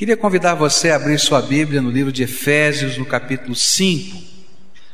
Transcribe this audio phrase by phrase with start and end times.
[0.00, 4.18] Queria convidar você a abrir sua Bíblia no livro de Efésios, no capítulo 5,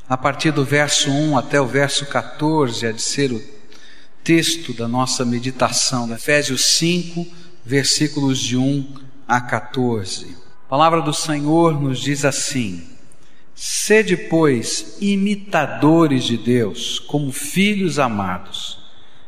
[0.08, 3.40] a partir do verso 1 até o verso 14, a de ser o
[4.24, 6.12] texto da nossa meditação.
[6.12, 7.24] Efésios 5,
[7.64, 8.96] versículos de 1
[9.28, 10.36] a 14.
[10.66, 12.82] A palavra do Senhor nos diz assim:
[13.54, 18.85] Sede, pois, imitadores de Deus, como filhos amados,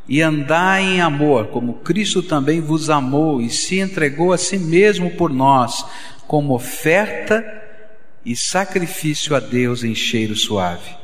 [0.09, 5.11] e andai em amor, como Cristo também vos amou e se entregou a si mesmo
[5.11, 5.85] por nós,
[6.27, 7.45] como oferta
[8.25, 10.97] e sacrifício a Deus em cheiro suave.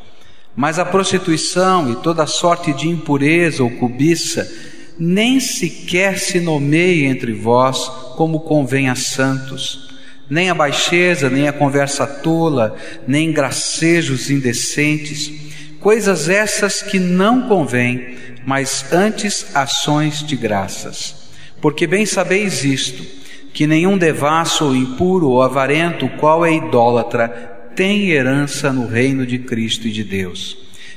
[0.56, 4.50] Mas a prostituição e toda sorte de impureza ou cobiça
[4.98, 9.84] nem sequer se nomeie entre vós como convém a santos
[10.28, 15.30] nem a baixeza, nem a conversa tola, nem gracejos indecentes,
[15.80, 21.14] coisas essas que não convêm, mas antes ações de graças.
[21.60, 23.02] Porque bem sabeis isto,
[23.52, 27.28] que nenhum devasso ou impuro ou avarento, qual é idólatra,
[27.74, 30.56] tem herança no reino de Cristo e de Deus.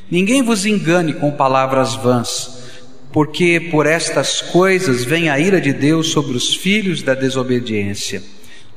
[0.10, 2.58] Ninguém vos engane com palavras vãs,
[3.12, 8.22] porque por estas coisas vem a ira de Deus sobre os filhos da desobediência.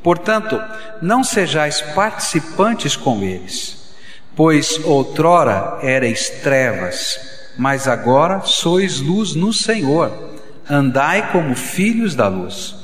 [0.02, 0.61] Portanto,
[1.02, 3.95] não sejais participantes com eles,
[4.34, 10.11] pois outrora erais trevas, mas agora sois luz no Senhor.
[10.66, 12.75] Andai como filhos da luz.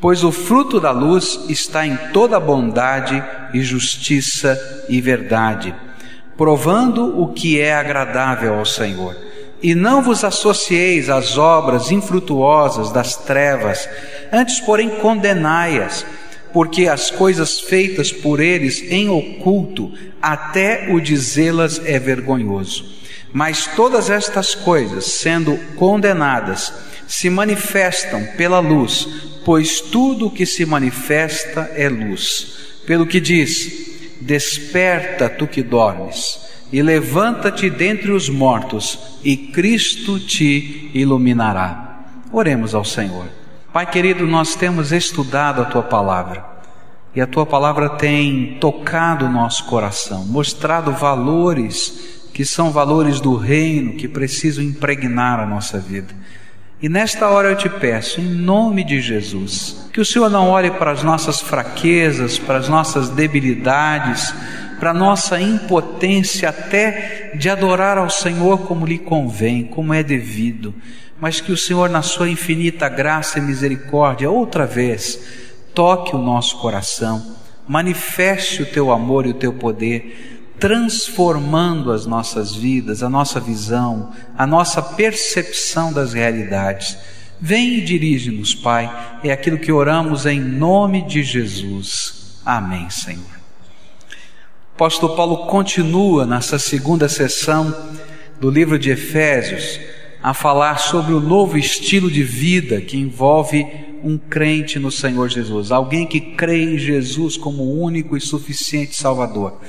[0.00, 3.22] Pois o fruto da luz está em toda bondade
[3.54, 5.72] e justiça e verdade,
[6.36, 9.16] provando o que é agradável ao Senhor.
[9.62, 13.88] E não vos associeis às obras infrutuosas das trevas,
[14.32, 16.04] antes, porém, condenai-as
[16.52, 22.95] porque as coisas feitas por eles em oculto, até o dizê-las é vergonhoso.
[23.32, 26.72] Mas todas estas coisas, sendo condenadas,
[27.06, 29.08] se manifestam pela luz,
[29.44, 32.80] pois tudo o que se manifesta é luz.
[32.86, 36.38] Pelo que diz: Desperta tu que dormes,
[36.72, 42.04] e levanta-te dentre os mortos, e Cristo te iluminará.
[42.32, 43.26] Oremos ao Senhor.
[43.72, 46.56] Pai querido, nós temos estudado a tua palavra
[47.16, 53.34] e a tua palavra tem tocado o nosso coração, mostrado valores que são valores do
[53.34, 56.14] reino que precisam impregnar a nossa vida.
[56.82, 60.70] E nesta hora eu te peço, em nome de Jesus, que o Senhor não olhe
[60.72, 64.34] para as nossas fraquezas, para as nossas debilidades,
[64.78, 70.74] para a nossa impotência até de adorar ao Senhor como lhe convém, como é devido
[71.18, 75.18] mas que o Senhor, na sua infinita graça e misericórdia, outra vez,
[75.74, 82.54] toque o nosso coração, manifeste o teu amor e o teu poder, transformando as nossas
[82.54, 86.96] vidas, a nossa visão, a nossa percepção das realidades.
[87.40, 88.90] Vem e dirige-nos, Pai,
[89.22, 92.40] é aquilo que oramos em nome de Jesus.
[92.44, 93.36] Amém, Senhor.
[94.72, 97.74] O apóstolo Paulo continua nessa segunda sessão
[98.40, 99.80] do livro de Efésios
[100.22, 103.66] a falar sobre o novo estilo de vida que envolve
[104.02, 109.60] um crente no Senhor Jesus, alguém que crê em Jesus como único e suficiente Salvador.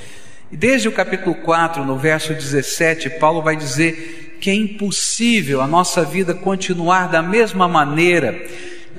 [0.52, 6.06] Desde o capítulo 4, no verso 17, Paulo vai dizer que é impossível a nossa
[6.06, 8.40] vida continuar da mesma maneira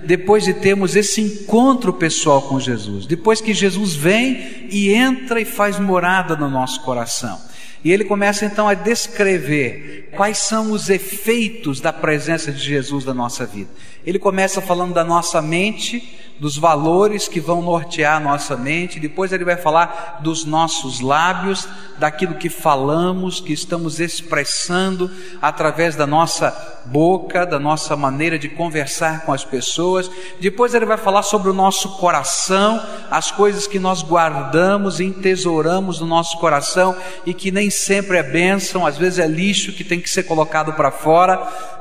[0.05, 5.45] depois de termos esse encontro pessoal com Jesus, depois que Jesus vem e entra e
[5.45, 7.41] faz morada no nosso coração.
[7.83, 13.15] E ele começa então a descrever quais são os efeitos da presença de Jesus na
[13.15, 13.71] nossa vida.
[14.07, 19.33] Ele começa falando da nossa mente, dos valores que vão nortear a nossa mente, depois
[19.33, 25.11] ele vai falar dos nossos lábios, daquilo que falamos, que estamos expressando
[25.43, 26.51] através da nossa
[26.87, 30.09] boca, da nossa maneira de conversar com as pessoas.
[30.41, 32.81] Depois ele vai falar sobre o nosso coração,
[33.11, 38.23] as coisas que nós guardamos e entesouramos no nosso coração e que nem sempre é
[38.23, 41.37] bênção, às vezes é lixo que tem que ser colocado para fora.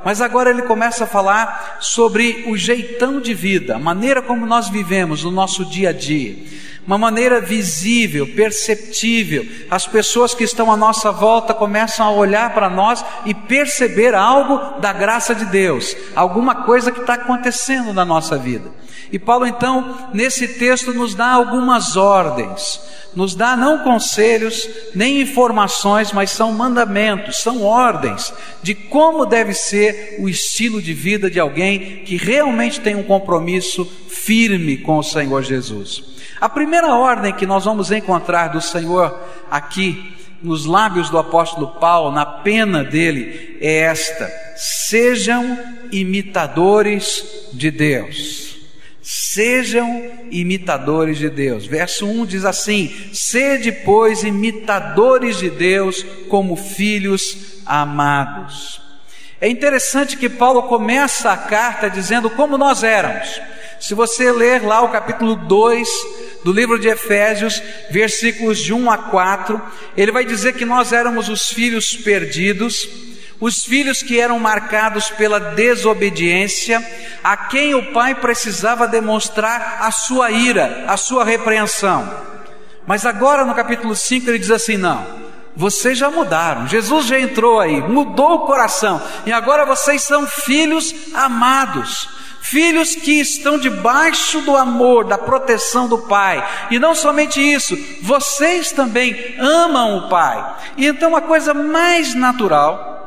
[0.07, 4.69] Mas agora ele começa a falar sobre o jeitão de vida, a maneira como nós
[4.69, 6.33] vivemos no nosso dia a dia,
[6.87, 9.45] uma maneira visível, perceptível.
[9.69, 14.79] As pessoas que estão à nossa volta começam a olhar para nós e perceber algo
[14.79, 18.71] da graça de Deus, alguma coisa que está acontecendo na nossa vida.
[19.11, 22.79] E Paulo, então, nesse texto, nos dá algumas ordens,
[23.13, 30.17] nos dá não conselhos, nem informações, mas são mandamentos, são ordens de como deve ser
[30.19, 35.41] o estilo de vida de alguém que realmente tem um compromisso firme com o Senhor
[35.41, 36.16] Jesus.
[36.39, 39.19] A primeira ordem que nós vamos encontrar do Senhor
[39.49, 45.57] aqui, nos lábios do apóstolo Paulo, na pena dele, é esta: sejam
[45.91, 48.47] imitadores de Deus
[49.09, 51.65] Sejam imitadores de Deus.
[51.65, 58.81] Verso 1 diz assim: Sede, pois, imitadores de Deus como filhos amados.
[59.39, 63.39] É interessante que Paulo começa a carta dizendo como nós éramos.
[63.79, 65.87] Se você ler lá o capítulo 2
[66.43, 69.61] do livro de Efésios, versículos de 1 a 4,
[69.95, 72.87] ele vai dizer que nós éramos os filhos perdidos,
[73.39, 76.83] os filhos que eram marcados pela desobediência,
[77.23, 82.11] a quem o pai precisava demonstrar a sua ira, a sua repreensão.
[82.85, 85.05] Mas agora no capítulo 5 ele diz assim: não,
[85.55, 90.95] vocês já mudaram, Jesus já entrou aí, mudou o coração, e agora vocês são filhos
[91.13, 92.16] amados.
[92.41, 96.47] Filhos que estão debaixo do amor, da proteção do Pai.
[96.71, 100.55] E não somente isso, vocês também amam o Pai.
[100.77, 102.97] E então a coisa mais natural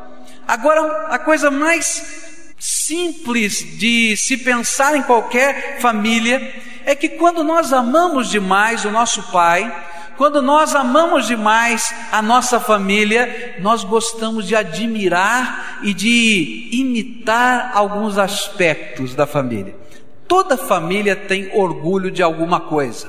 [0.50, 6.52] Agora, a coisa mais simples de se pensar em qualquer família
[6.84, 9.72] é que quando nós amamos demais o nosso pai,
[10.20, 18.18] quando nós amamos demais a nossa família, nós gostamos de admirar e de imitar alguns
[18.18, 19.74] aspectos da família.
[20.28, 23.08] Toda família tem orgulho de alguma coisa.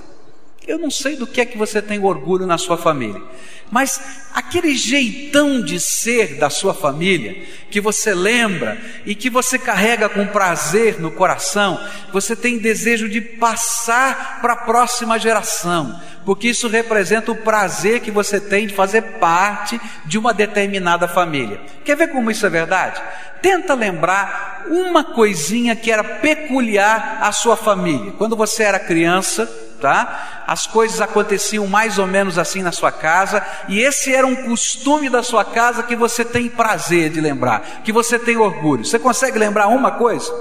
[0.65, 3.21] Eu não sei do que é que você tem orgulho na sua família,
[3.69, 3.99] mas
[4.33, 10.27] aquele jeitão de ser da sua família, que você lembra e que você carrega com
[10.27, 11.77] prazer no coração,
[12.13, 18.11] você tem desejo de passar para a próxima geração, porque isso representa o prazer que
[18.11, 21.59] você tem de fazer parte de uma determinada família.
[21.83, 23.01] Quer ver como isso é verdade?
[23.41, 28.13] Tenta lembrar uma coisinha que era peculiar à sua família.
[28.17, 29.49] Quando você era criança,
[29.81, 30.43] tá?
[30.45, 35.09] As coisas aconteciam mais ou menos assim na sua casa, e esse era um costume
[35.09, 38.85] da sua casa que você tem prazer de lembrar, que você tem orgulho.
[38.85, 40.31] Você consegue lembrar uma coisa?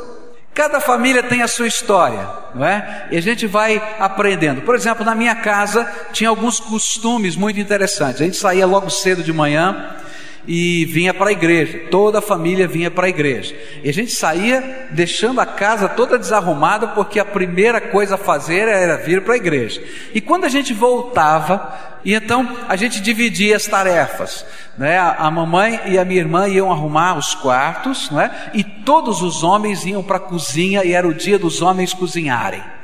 [0.61, 3.09] Cada família tem a sua história, não é?
[3.11, 4.61] E a gente vai aprendendo.
[4.61, 8.21] Por exemplo, na minha casa tinha alguns costumes muito interessantes.
[8.21, 9.97] A gente saía logo cedo de manhã,
[10.53, 13.55] e vinha para a igreja, toda a família vinha para a igreja.
[13.85, 18.67] E a gente saía deixando a casa toda desarrumada, porque a primeira coisa a fazer
[18.67, 19.81] era vir para a igreja.
[20.13, 24.45] E quando a gente voltava, e então a gente dividia as tarefas,
[24.77, 24.99] né?
[24.99, 28.51] A mamãe e a minha irmã iam arrumar os quartos, né?
[28.53, 32.80] E todos os homens iam para a cozinha e era o dia dos homens cozinharem.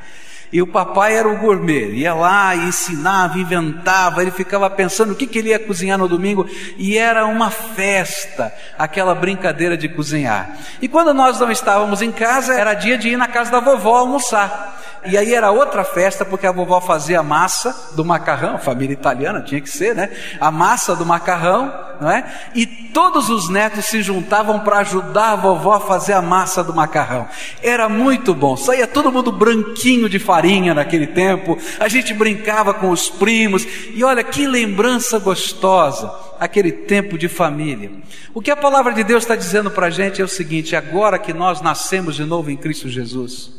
[0.52, 5.14] E o papai era o gourmet, ia lá e ensinava, inventava, ele ficava pensando o
[5.16, 10.56] que, que ele ia cozinhar no domingo, e era uma festa, aquela brincadeira de cozinhar.
[10.81, 13.96] E quando nós não estávamos em casa, era dia de ir na casa da vovó
[13.96, 14.76] almoçar.
[15.04, 19.40] E aí era outra festa, porque a vovó fazia a massa do macarrão, família italiana
[19.40, 20.10] tinha que ser, né?
[20.40, 22.25] A massa do macarrão, não é?
[22.54, 26.75] E todos os netos se juntavam para ajudar a vovó a fazer a massa do
[26.75, 27.28] macarrão.
[27.62, 32.90] Era muito bom, saía todo mundo branquinho de farinha naquele tempo, a gente brincava com
[32.90, 37.90] os primos, e olha que lembrança gostosa aquele tempo de família.
[38.34, 41.19] O que a palavra de Deus está dizendo para a gente é o seguinte: agora
[41.19, 43.50] que nós nascemos de novo em Cristo Jesus,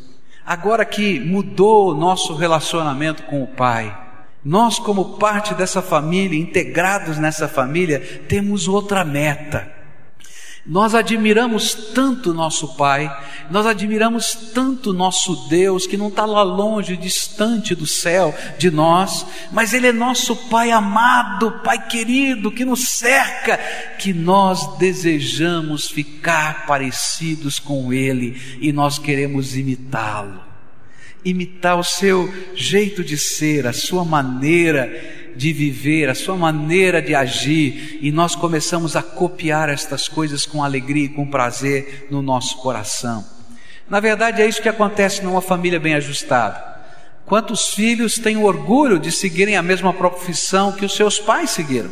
[0.45, 4.06] agora que mudou o nosso relacionamento com o Pai,
[4.43, 9.77] nós, como parte dessa família, integrados nessa família, temos outra meta.
[10.67, 13.09] Nós admiramos tanto nosso Pai,
[13.49, 19.25] nós admiramos tanto nosso Deus, que não está lá longe, distante do céu de nós,
[19.49, 23.57] mas Ele é nosso Pai amado, Pai querido, que nos cerca,
[23.97, 30.41] que nós desejamos ficar parecidos com Ele e nós queremos imitá-lo,
[31.29, 34.89] imitar o seu jeito de ser, a sua maneira
[35.35, 40.63] de viver, a sua maneira de agir, e nós começamos a copiar estas coisas com
[40.63, 43.23] alegria e com prazer no nosso coração.
[43.89, 46.75] Na verdade, é isso que acontece numa família bem ajustada.
[47.25, 51.91] Quantos filhos têm orgulho de seguirem a mesma profissão que os seus pais seguiram?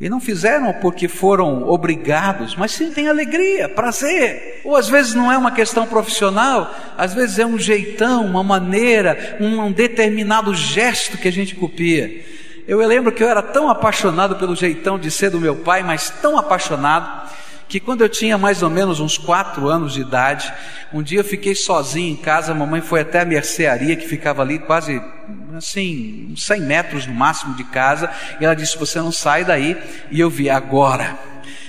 [0.00, 4.60] E não fizeram porque foram obrigados, mas sim têm alegria, prazer.
[4.64, 9.36] Ou às vezes não é uma questão profissional, às vezes é um jeitão, uma maneira,
[9.40, 12.24] um determinado gesto que a gente copia.
[12.68, 16.10] Eu lembro que eu era tão apaixonado pelo jeitão de ser do meu pai, mas
[16.10, 17.27] tão apaixonado,
[17.68, 20.52] que quando eu tinha mais ou menos uns quatro anos de idade,
[20.92, 24.40] um dia eu fiquei sozinho em casa, a mamãe foi até a mercearia que ficava
[24.40, 25.02] ali quase
[25.54, 28.10] assim, 100 metros no máximo de casa,
[28.40, 29.76] e ela disse: Você não sai daí.
[30.10, 31.18] E eu vi agora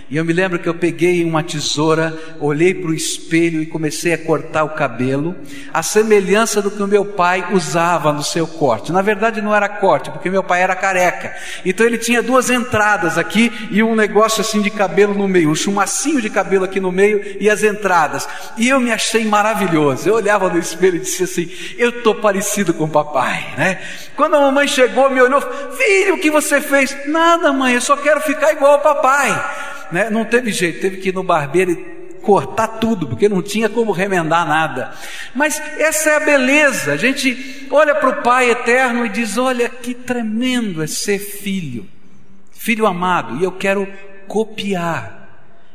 [0.10, 4.12] E eu me lembro que eu peguei uma tesoura, olhei para o espelho e comecei
[4.12, 5.36] a cortar o cabelo,
[5.72, 8.92] a semelhança do que o meu pai usava no seu corte.
[8.92, 11.36] Na verdade não era corte, porque meu pai era careca.
[11.64, 15.56] Então ele tinha duas entradas aqui e um negócio assim de cabelo no meio, um
[15.56, 18.28] chumacinho de cabelo aqui no meio e as entradas.
[18.58, 20.10] E eu me achei maravilhoso.
[20.10, 23.80] Eu olhava no espelho e disse assim: "Eu estou parecido com o papai", né?
[24.16, 25.40] Quando a mamãe chegou, me olhou,
[25.78, 26.98] filho, o que você fez?
[27.06, 30.10] Nada, mãe, eu só quero ficar igual ao papai né?
[30.10, 33.92] não teve jeito, teve que ir no barbeiro e cortar tudo, porque não tinha como
[33.92, 34.94] remendar nada.
[35.34, 36.94] Mas essa é a beleza.
[36.94, 41.88] A gente olha para o Pai eterno e diz: Olha que tremendo é ser filho,
[42.52, 43.88] filho amado, e eu quero
[44.28, 45.28] copiar,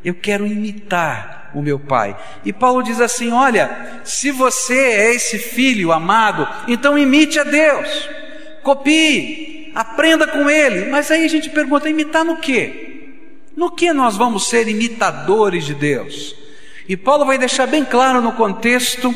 [0.04, 2.16] eu quero imitar o meu Pai.
[2.44, 8.08] E Paulo diz assim: Olha, se você é esse filho amado, então imite a Deus,
[8.62, 10.90] copie, aprenda com Ele.
[10.90, 12.83] Mas aí a gente pergunta: imitar no quê?
[13.56, 16.34] No que nós vamos ser imitadores de Deus?
[16.88, 19.14] E Paulo vai deixar bem claro no contexto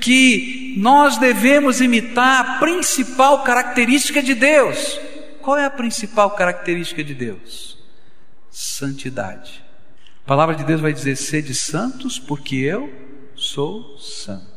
[0.00, 4.98] que nós devemos imitar a principal característica de Deus.
[5.42, 7.78] Qual é a principal característica de Deus?
[8.50, 9.62] Santidade.
[10.24, 12.90] A palavra de Deus vai dizer: sede santos, porque eu
[13.34, 14.48] sou santo.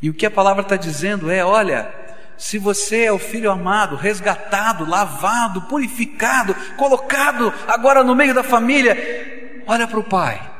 [0.00, 1.92] E o que a palavra está dizendo é: olha,
[2.36, 9.62] se você é o filho amado, resgatado, lavado, purificado, colocado agora no meio da família,
[9.66, 10.50] olha para o Pai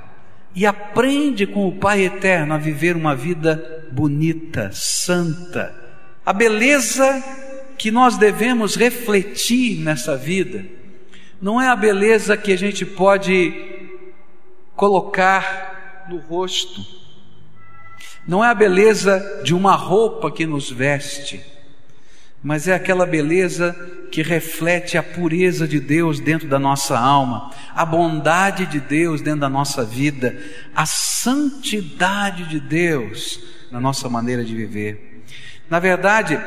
[0.55, 5.75] e aprende com o Pai eterno a viver uma vida bonita, santa.
[6.25, 7.23] A beleza
[7.77, 10.65] que nós devemos refletir nessa vida
[11.41, 13.53] não é a beleza que a gente pode
[14.77, 16.81] colocar no rosto,
[18.27, 21.45] não é a beleza de uma roupa que nos veste
[22.43, 23.75] mas é aquela beleza
[24.11, 29.41] que reflete a pureza de Deus dentro da nossa alma, a bondade de Deus dentro
[29.41, 30.37] da nossa vida,
[30.75, 35.23] a santidade de Deus na nossa maneira de viver.
[35.71, 36.39] Na verdade,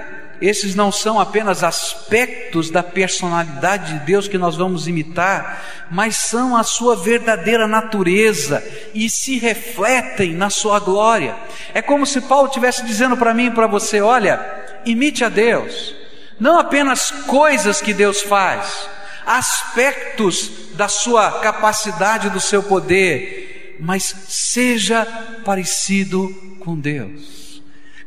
[0.41, 6.57] esses não são apenas aspectos da personalidade de Deus que nós vamos imitar, mas são
[6.57, 11.35] a sua verdadeira natureza e se refletem na sua glória.
[11.73, 15.95] É como se Paulo estivesse dizendo para mim e para você: olha, imite a Deus,
[16.39, 18.89] não apenas coisas que Deus faz,
[19.25, 25.05] aspectos da sua capacidade, do seu poder, mas seja
[25.43, 27.61] parecido com Deus.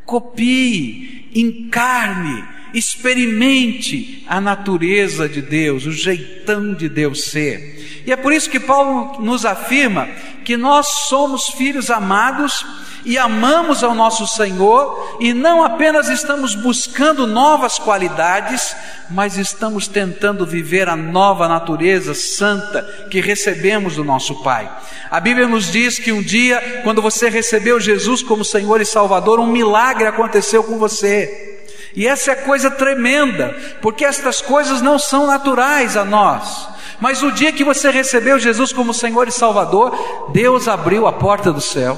[0.05, 2.45] Copie, encarne,
[2.75, 8.03] experimente a natureza de Deus, o jeitão de Deus ser.
[8.07, 10.09] E é por isso que Paulo nos afirma
[10.45, 12.65] que nós somos filhos amados
[13.05, 18.75] e amamos ao nosso Senhor e não apenas estamos buscando novas qualidades,
[19.11, 24.71] mas estamos tentando viver a nova natureza santa que recebemos do nosso Pai.
[25.11, 29.41] A Bíblia nos diz que um dia, quando você recebeu Jesus como Senhor e Salvador,
[29.41, 31.58] um milagre aconteceu com você.
[31.95, 36.69] E essa é coisa tremenda, porque estas coisas não são naturais a nós.
[37.01, 41.53] Mas o dia que você recebeu Jesus como Senhor e Salvador, Deus abriu a porta
[41.53, 41.97] do céu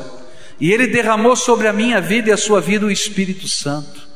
[0.61, 4.09] e Ele derramou sobre a minha vida e a sua vida o Espírito Santo.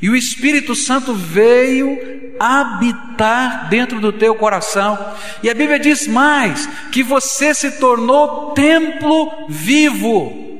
[0.00, 1.98] E o Espírito Santo veio
[2.38, 4.98] habitar dentro do teu coração.
[5.42, 10.51] E a Bíblia diz mais: que você se tornou templo vivo.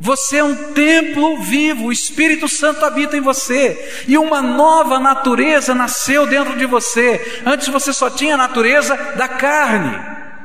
[0.00, 5.74] Você é um templo vivo, o Espírito Santo habita em você, e uma nova natureza
[5.74, 7.42] nasceu dentro de você.
[7.44, 9.94] Antes você só tinha a natureza da carne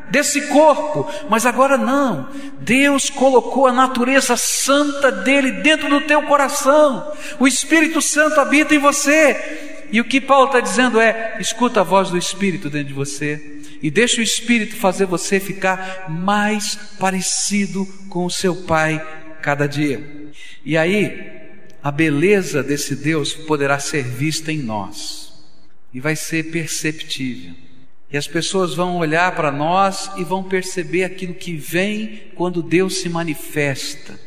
[0.09, 2.27] desse corpo, mas agora não.
[2.59, 7.13] Deus colocou a natureza santa dele dentro do teu coração.
[7.39, 9.87] O Espírito Santo habita em você.
[9.89, 13.61] E o que Paulo está dizendo é: escuta a voz do Espírito dentro de você
[13.81, 19.01] e deixa o Espírito fazer você ficar mais parecido com o seu Pai
[19.45, 20.03] cada dia.
[20.65, 21.21] E aí,
[21.83, 25.31] a beleza desse Deus poderá ser vista em nós
[25.93, 27.53] e vai ser perceptível.
[28.11, 32.97] E as pessoas vão olhar para nós e vão perceber aquilo que vem quando Deus
[32.97, 34.19] se manifesta.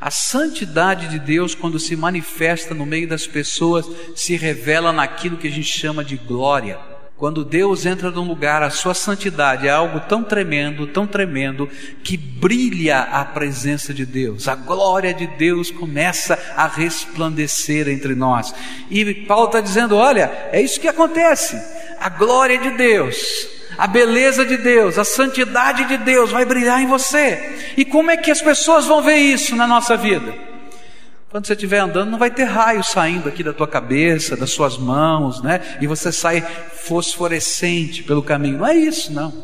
[0.00, 5.46] A santidade de Deus, quando se manifesta no meio das pessoas, se revela naquilo que
[5.46, 6.76] a gente chama de glória.
[7.16, 11.66] Quando Deus entra num lugar, a sua santidade é algo tão tremendo, tão tremendo,
[12.04, 14.46] que brilha a presença de Deus.
[14.48, 18.54] A glória de Deus começa a resplandecer entre nós.
[18.90, 21.56] E Paulo está dizendo: olha, é isso que acontece
[21.98, 26.86] a glória de Deus, a beleza de Deus, a santidade de Deus vai brilhar em
[26.86, 27.72] você.
[27.76, 30.34] E como é que as pessoas vão ver isso na nossa vida?
[31.36, 34.78] Quando você estiver andando, não vai ter raio saindo aqui da tua cabeça, das suas
[34.78, 35.60] mãos, né?
[35.82, 38.56] E você sai fosforescente pelo caminho.
[38.56, 39.34] Não é isso, não.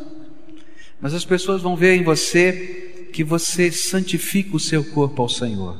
[0.98, 5.76] Mas as pessoas vão ver em você que você santifica o seu corpo ao Senhor,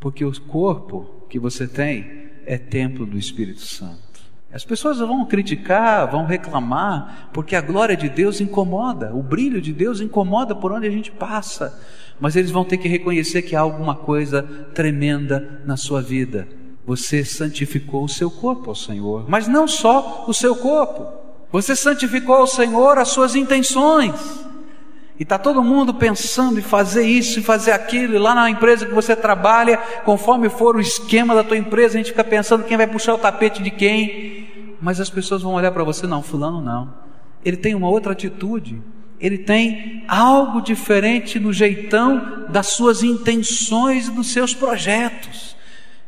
[0.00, 4.22] porque o corpo que você tem é templo do Espírito Santo.
[4.50, 9.74] As pessoas vão criticar, vão reclamar, porque a glória de Deus incomoda, o brilho de
[9.74, 11.78] Deus incomoda por onde a gente passa.
[12.20, 14.42] Mas eles vão ter que reconhecer que há alguma coisa
[14.74, 16.48] tremenda na sua vida.
[16.86, 21.06] Você santificou o seu corpo ao Senhor, mas não só o seu corpo.
[21.52, 24.14] Você santificou ao Senhor as suas intenções.
[25.18, 28.86] E está todo mundo pensando em fazer isso e fazer aquilo, e lá na empresa
[28.86, 32.76] que você trabalha, conforme for o esquema da tua empresa, a gente fica pensando quem
[32.76, 34.76] vai puxar o tapete de quem.
[34.80, 36.92] Mas as pessoas vão olhar para você, não, fulano não.
[37.44, 38.82] Ele tem uma outra atitude,
[39.22, 45.52] ele tem algo diferente no jeitão das suas intenções e dos seus projetos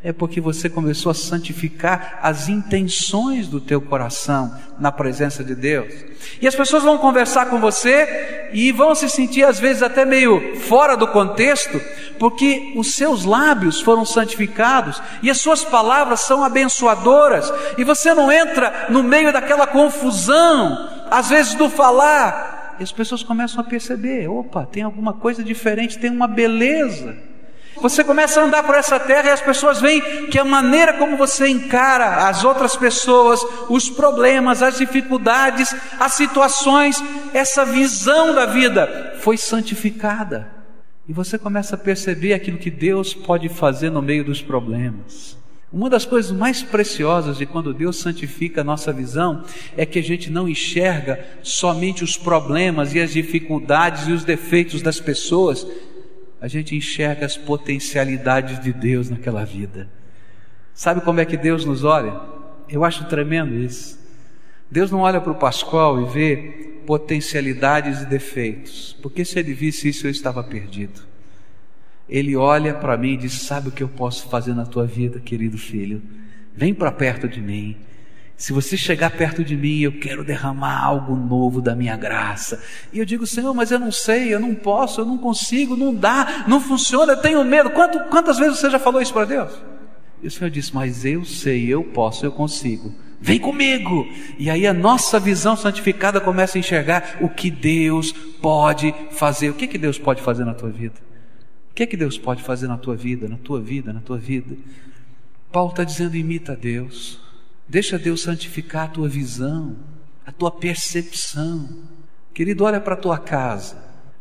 [0.04, 5.94] é porque você começou a santificar as intenções do teu coração na presença de Deus.
[6.42, 10.56] E as pessoas vão conversar com você e vão se sentir às vezes até meio
[10.56, 11.80] fora do contexto,
[12.18, 18.30] porque os seus lábios foram santificados e as suas palavras são abençoadoras, e você não
[18.30, 24.28] entra no meio daquela confusão, às vezes do falar, e as pessoas começam a perceber:
[24.28, 27.16] opa, tem alguma coisa diferente, tem uma beleza.
[27.76, 31.16] Você começa a andar por essa terra e as pessoas veem que a maneira como
[31.16, 37.02] você encara as outras pessoas, os problemas, as dificuldades, as situações,
[37.32, 40.50] essa visão da vida foi santificada.
[41.08, 45.36] E você começa a perceber aquilo que Deus pode fazer no meio dos problemas.
[45.74, 49.42] Uma das coisas mais preciosas de quando Deus santifica a nossa visão
[49.76, 54.80] é que a gente não enxerga somente os problemas e as dificuldades e os defeitos
[54.80, 55.66] das pessoas,
[56.40, 59.90] a gente enxerga as potencialidades de Deus naquela vida.
[60.72, 62.20] Sabe como é que Deus nos olha?
[62.68, 63.98] Eu acho tremendo isso.
[64.70, 66.36] Deus não olha para o Pascoal e vê
[66.86, 71.13] potencialidades e defeitos, porque se ele visse isso eu estava perdido.
[72.08, 75.20] Ele olha para mim e diz: Sabe o que eu posso fazer na tua vida,
[75.20, 76.02] querido filho?
[76.54, 77.76] Vem para perto de mim.
[78.36, 82.62] Se você chegar perto de mim, eu quero derramar algo novo da minha graça.
[82.92, 85.94] E eu digo, Senhor, mas eu não sei, eu não posso, eu não consigo, não
[85.94, 87.70] dá, não funciona, eu tenho medo.
[87.70, 89.52] Quanto, quantas vezes você já falou isso para Deus?
[90.20, 92.92] E o Senhor disse, mas eu sei, eu posso, eu consigo.
[93.20, 94.06] Vem comigo!
[94.38, 99.48] E aí a nossa visão santificada começa a enxergar o que Deus pode fazer.
[99.48, 100.96] O que, que Deus pode fazer na tua vida?
[101.74, 104.56] O que, que Deus pode fazer na tua vida, na tua vida, na tua vida?
[105.50, 107.20] Paulo está dizendo: imita Deus.
[107.68, 109.74] Deixa Deus santificar a tua visão,
[110.24, 111.68] a tua percepção.
[112.32, 113.76] Querido, olha para a tua casa,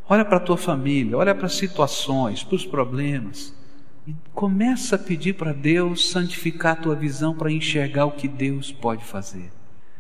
[0.10, 3.54] olha para a tua família, olha para as situações, para os problemas.
[4.08, 8.72] E começa a pedir para Deus santificar a tua visão para enxergar o que Deus
[8.72, 9.52] pode fazer.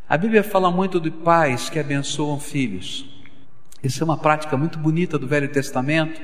[0.09, 3.05] A Bíblia fala muito de pais que abençoam filhos.
[3.83, 6.19] Isso é uma prática muito bonita do Velho Testamento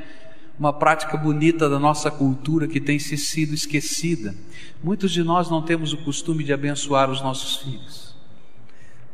[0.60, 4.36] uma prática bonita da nossa cultura que tem se sido esquecida.
[4.84, 8.14] Muitos de nós não temos o costume de abençoar os nossos filhos.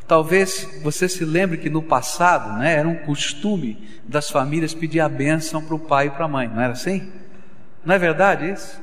[0.08, 5.10] Talvez você se lembre que no passado, né, era um costume das famílias pedir a
[5.10, 7.12] bênção para o pai e para a mãe, não era assim?
[7.84, 8.81] Não é verdade isso?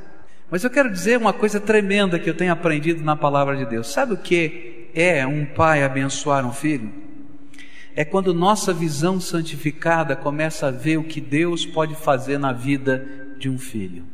[0.49, 3.93] Mas eu quero dizer uma coisa tremenda que eu tenho aprendido na palavra de Deus.
[3.93, 6.93] Sabe o que é um pai abençoar um filho?
[7.95, 13.07] É quando nossa visão santificada começa a ver o que Deus pode fazer na vida
[13.39, 14.05] de um filho.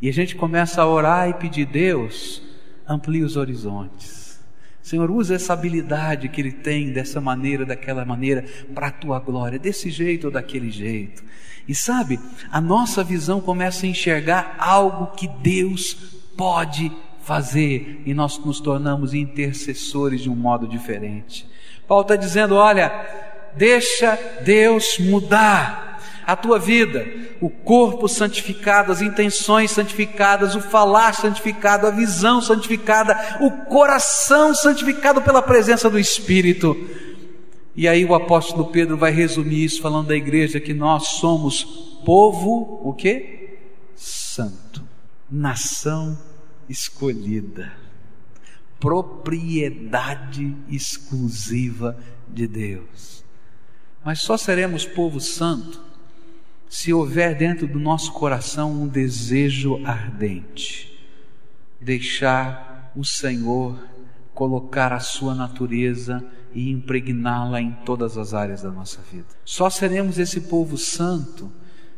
[0.00, 2.42] E a gente começa a orar e pedir, Deus,
[2.88, 4.38] amplie os horizontes.
[4.80, 9.58] Senhor, usa essa habilidade que ele tem dessa maneira, daquela maneira, para a tua glória,
[9.58, 11.22] desse jeito ou daquele jeito.
[11.66, 12.18] E sabe,
[12.50, 15.92] a nossa visão começa a enxergar algo que Deus
[16.36, 21.46] pode fazer e nós nos tornamos intercessores de um modo diferente.
[21.88, 22.92] Paulo está dizendo: olha,
[23.54, 27.06] deixa Deus mudar a tua vida,
[27.40, 35.22] o corpo santificado, as intenções santificadas, o falar santificado, a visão santificada, o coração santificado
[35.22, 36.76] pela presença do Espírito.
[37.74, 41.64] E aí o apóstolo Pedro vai resumir isso falando da igreja que nós somos
[42.04, 43.56] povo, o que?
[43.96, 44.82] Santo,
[45.30, 46.18] nação
[46.68, 47.77] escolhida
[48.80, 53.24] propriedade exclusiva de Deus.
[54.04, 55.82] Mas só seremos povo santo
[56.68, 60.98] se houver dentro do nosso coração um desejo ardente,
[61.80, 63.78] deixar o Senhor
[64.34, 69.26] colocar a sua natureza e impregná-la em todas as áreas da nossa vida.
[69.44, 71.50] Só seremos esse povo santo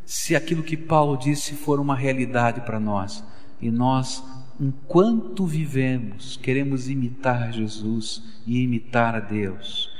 [0.06, 3.22] se aquilo que Paulo disse for uma realidade para nós
[3.60, 4.24] e nós
[4.60, 9.90] enquanto vivemos, queremos imitar Jesus e imitar a Deus.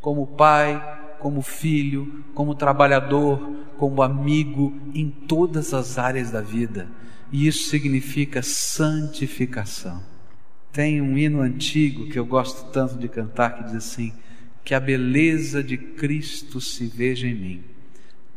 [0.00, 3.40] Como pai, como filho, como trabalhador,
[3.76, 6.86] como amigo, em todas as áreas da vida.
[7.32, 10.00] E isso significa santificação.
[10.70, 14.12] Tem um hino antigo que eu gosto tanto de cantar que diz assim:
[14.64, 17.64] Que a beleza de Cristo se veja em mim,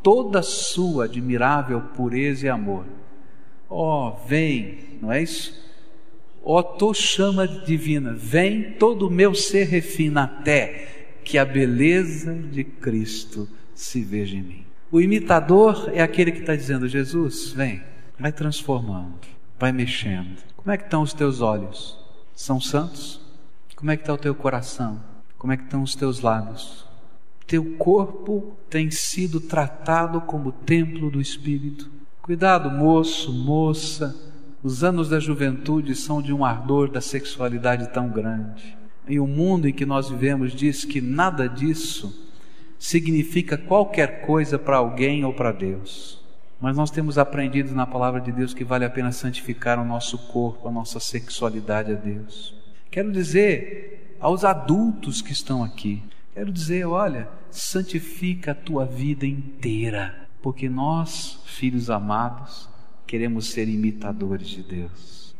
[0.02, 2.86] toda sua admirável pureza e amor.
[3.70, 5.67] Oh, vem, não é isso?
[6.50, 12.64] Ó, tua chama divina, vem todo o meu ser refina até que a beleza de
[12.64, 14.66] Cristo se veja em mim.
[14.90, 17.82] O imitador é aquele que está dizendo: Jesus, vem,
[18.18, 19.28] vai transformando,
[19.60, 20.38] vai mexendo.
[20.56, 22.00] Como é que estão os teus olhos?
[22.34, 23.20] São santos?
[23.76, 25.04] Como é que está o teu coração?
[25.38, 26.88] Como é que estão os teus lábios?
[27.46, 31.92] Teu corpo tem sido tratado como templo do Espírito.
[32.22, 34.16] Cuidado, moço, moça.
[34.64, 38.76] Os anos da juventude são de um ardor da sexualidade tão grande.
[39.08, 42.28] E o mundo em que nós vivemos diz que nada disso
[42.80, 46.20] significa qualquer coisa para alguém ou para Deus.
[46.60, 50.18] Mas nós temos aprendido na palavra de Deus que vale a pena santificar o nosso
[50.30, 52.56] corpo, a nossa sexualidade a Deus.
[52.90, 56.02] Quero dizer aos adultos que estão aqui,
[56.34, 62.68] quero dizer, olha, santifica a tua vida inteira, porque nós, filhos amados,
[63.08, 65.34] queremos ser imitadores de Deus.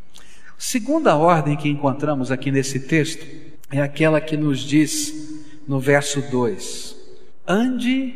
[0.58, 3.26] Segunda ordem que encontramos aqui nesse texto
[3.70, 6.96] é aquela que nos diz no verso 2:
[7.46, 8.16] ande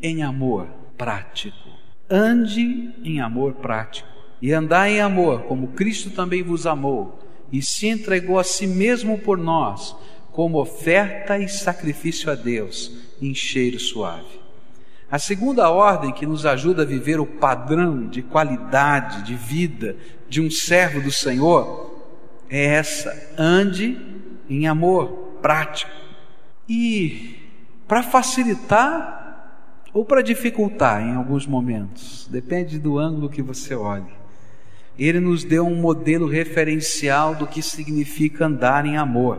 [0.00, 1.74] em amor prático
[2.08, 4.08] ande em amor prático.
[4.40, 7.18] E andar em amor, como Cristo também vos amou,
[7.50, 9.96] e se entregou a si mesmo por nós,
[10.32, 14.43] como oferta e sacrifício a Deus, em cheiro suave.
[15.14, 19.94] A segunda ordem que nos ajuda a viver o padrão de qualidade de vida
[20.28, 22.02] de um servo do Senhor
[22.50, 23.96] é essa: ande
[24.50, 25.92] em amor prático.
[26.68, 27.36] E
[27.86, 34.12] para facilitar ou para dificultar em alguns momentos, depende do ângulo que você olhe.
[34.98, 39.38] Ele nos deu um modelo referencial do que significa andar em amor.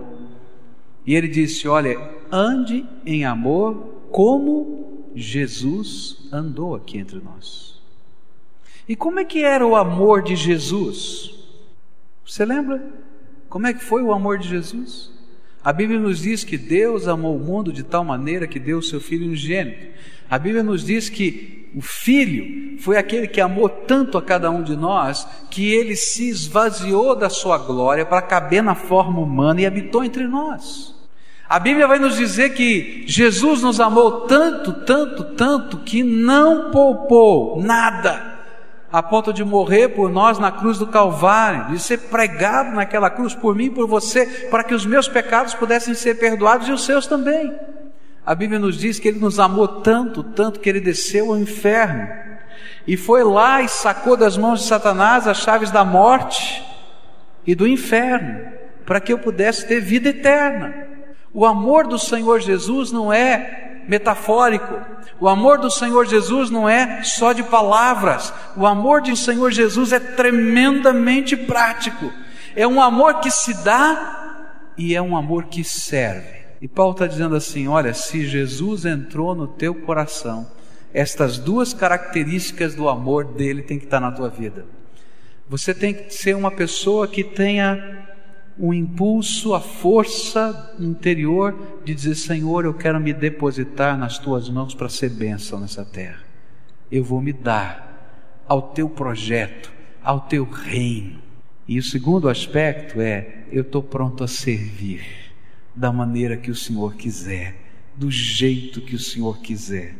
[1.06, 2.00] E ele disse: Olha,
[2.32, 7.82] ande em amor como Jesus andou aqui entre nós.
[8.88, 11.34] E como é que era o amor de Jesus?
[12.26, 12.84] Você lembra?
[13.50, 15.12] Como é que foi o amor de Jesus?
[15.64, 18.84] A Bíblia nos diz que Deus amou o mundo de tal maneira que deu o
[18.84, 19.88] seu Filho unigênito.
[20.30, 24.64] A Bíblia nos diz que o Filho foi aquele que amou tanto a cada um
[24.64, 29.66] de nós que ele se esvaziou da sua glória para caber na forma humana e
[29.66, 30.95] habitou entre nós.
[31.48, 37.62] A Bíblia vai nos dizer que Jesus nos amou tanto, tanto, tanto que não poupou
[37.62, 38.34] nada
[38.92, 43.36] a ponto de morrer por nós na cruz do Calvário, de ser pregado naquela cruz
[43.36, 46.86] por mim e por você, para que os meus pecados pudessem ser perdoados e os
[46.86, 47.54] seus também.
[48.26, 52.08] A Bíblia nos diz que Ele nos amou tanto, tanto que Ele desceu ao inferno
[52.88, 56.64] e foi lá e sacou das mãos de Satanás as chaves da morte
[57.46, 58.48] e do inferno,
[58.86, 60.74] para que eu pudesse ter vida eterna.
[61.36, 64.80] O amor do Senhor Jesus não é metafórico.
[65.20, 68.34] O amor do Senhor Jesus não é só de palavras.
[68.56, 72.10] O amor do Senhor Jesus é tremendamente prático.
[72.56, 76.46] É um amor que se dá e é um amor que serve.
[76.62, 80.50] E Paulo está dizendo assim: olha, se Jesus entrou no teu coração,
[80.94, 84.66] estas duas características do amor dele tem que estar na tua vida.
[85.50, 88.05] Você tem que ser uma pessoa que tenha
[88.58, 94.74] o impulso, a força interior de dizer: Senhor, eu quero me depositar nas tuas mãos
[94.74, 96.24] para ser bênção nessa terra.
[96.92, 99.72] Eu vou me dar ao teu projeto,
[100.04, 101.20] ao teu reino.
[101.68, 105.04] E o segundo aspecto é: eu estou pronto a servir
[105.76, 107.56] da maneira que o Senhor quiser,
[107.96, 109.96] do jeito que o Senhor quiser.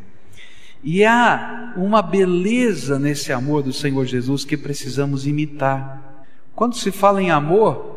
[0.82, 6.24] E há uma beleza nesse amor do Senhor Jesus que precisamos imitar.
[6.54, 7.95] Quando se fala em amor,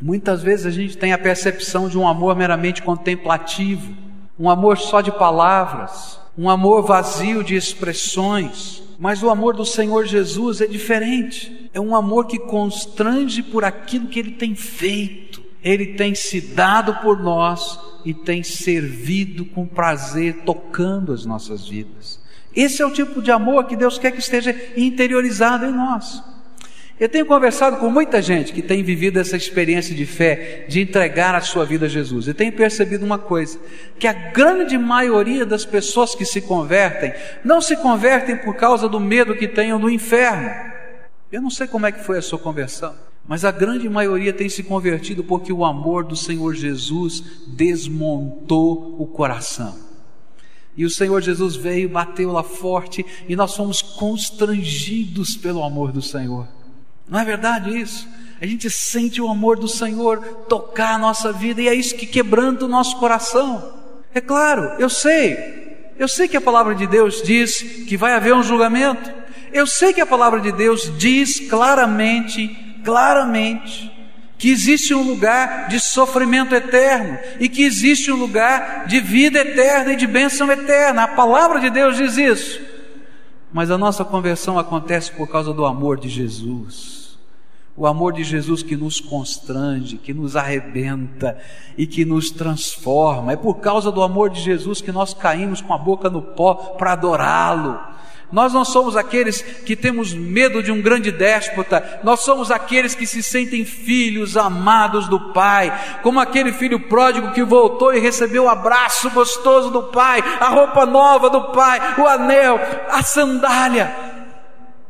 [0.00, 3.94] muitas vezes a gente tem a percepção de um amor meramente contemplativo,
[4.38, 8.82] um amor só de palavras, um amor vazio de expressões.
[8.98, 11.70] Mas o amor do Senhor Jesus é diferente.
[11.72, 16.96] É um amor que constrange por aquilo que ele tem feito ele tem se dado
[16.96, 22.18] por nós e tem servido com prazer, tocando as nossas vidas.
[22.54, 26.22] Esse é o tipo de amor que Deus quer que esteja interiorizado em nós.
[27.00, 31.34] Eu tenho conversado com muita gente que tem vivido essa experiência de fé, de entregar
[31.34, 33.58] a sua vida a Jesus, e tenho percebido uma coisa:
[33.98, 39.00] que a grande maioria das pessoas que se convertem, não se convertem por causa do
[39.00, 40.50] medo que tenham do inferno.
[41.32, 42.94] Eu não sei como é que foi a sua conversão.
[43.26, 49.06] Mas a grande maioria tem se convertido porque o amor do Senhor Jesus desmontou o
[49.06, 49.74] coração.
[50.76, 56.02] E o Senhor Jesus veio, bateu lá forte, e nós fomos constrangidos pelo amor do
[56.02, 56.59] Senhor.
[57.10, 58.08] Não é verdade isso?
[58.40, 60.18] A gente sente o amor do Senhor
[60.48, 63.74] tocar a nossa vida, e é isso que quebranta o nosso coração.
[64.14, 68.34] É claro, eu sei, eu sei que a palavra de Deus diz que vai haver
[68.34, 69.10] um julgamento,
[69.52, 72.48] eu sei que a palavra de Deus diz claramente,
[72.84, 73.90] claramente,
[74.38, 79.92] que existe um lugar de sofrimento eterno e que existe um lugar de vida eterna
[79.92, 81.02] e de bênção eterna.
[81.02, 82.60] A palavra de Deus diz isso.
[83.52, 86.99] Mas a nossa conversão acontece por causa do amor de Jesus.
[87.80, 91.38] O amor de Jesus que nos constrange, que nos arrebenta
[91.78, 93.32] e que nos transforma.
[93.32, 96.54] É por causa do amor de Jesus que nós caímos com a boca no pó
[96.54, 97.80] para adorá-lo
[98.32, 103.04] nós não somos aqueles que temos medo de um grande déspota, nós somos aqueles que
[103.04, 108.48] se sentem filhos amados do Pai, como aquele filho pródigo que voltou e recebeu o
[108.48, 113.92] abraço gostoso do Pai, a roupa nova do Pai, o anel, a sandália,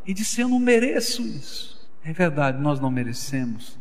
[0.07, 1.70] e disse: Eu não mereço isso.
[2.05, 3.79] É verdade, nós não merecemos,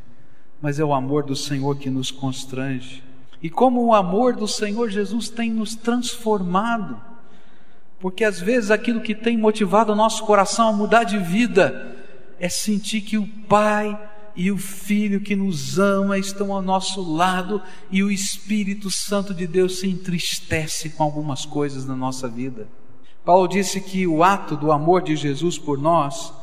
[0.62, 3.04] mas é o amor do Senhor que nos constrange.
[3.42, 7.00] E como o amor do Senhor Jesus tem nos transformado,
[8.00, 11.96] porque às vezes aquilo que tem motivado o nosso coração a mudar de vida
[12.40, 13.98] é sentir que o Pai
[14.36, 19.46] e o Filho que nos ama estão ao nosso lado e o Espírito Santo de
[19.46, 22.68] Deus se entristece com algumas coisas na nossa vida.
[23.26, 26.34] Paulo disse que o ato do amor de Jesus por nós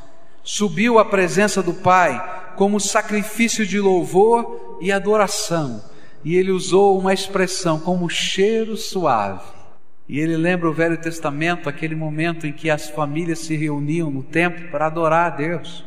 [0.46, 5.84] subiu à presença do Pai como sacrifício de louvor e adoração,
[6.24, 9.44] e ele usou uma expressão como cheiro suave.
[10.08, 14.22] E ele lembra o Velho Testamento, aquele momento em que as famílias se reuniam no
[14.22, 15.84] templo para adorar a Deus.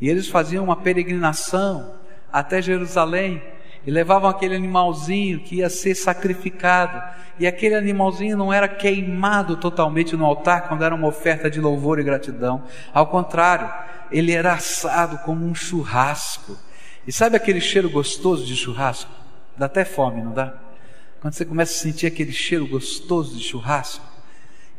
[0.00, 1.94] E eles faziam uma peregrinação
[2.32, 3.42] até Jerusalém
[3.86, 7.02] e levavam aquele animalzinho que ia ser sacrificado.
[7.38, 11.98] E aquele animalzinho não era queimado totalmente no altar quando era uma oferta de louvor
[11.98, 12.64] e gratidão.
[12.92, 13.70] Ao contrário,
[14.10, 16.56] ele era assado como um churrasco.
[17.06, 19.10] E sabe aquele cheiro gostoso de churrasco?
[19.56, 20.54] Dá até fome, não dá?
[21.20, 24.14] Quando você começa a sentir aquele cheiro gostoso de churrasco,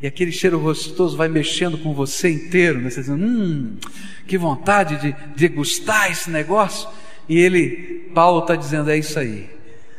[0.00, 2.90] e aquele cheiro gostoso vai mexendo com você inteiro, né?
[2.90, 3.78] você dizendo, hum,
[4.26, 6.88] que vontade de degustar esse negócio.
[7.28, 9.50] E ele, Paulo está dizendo, é isso aí.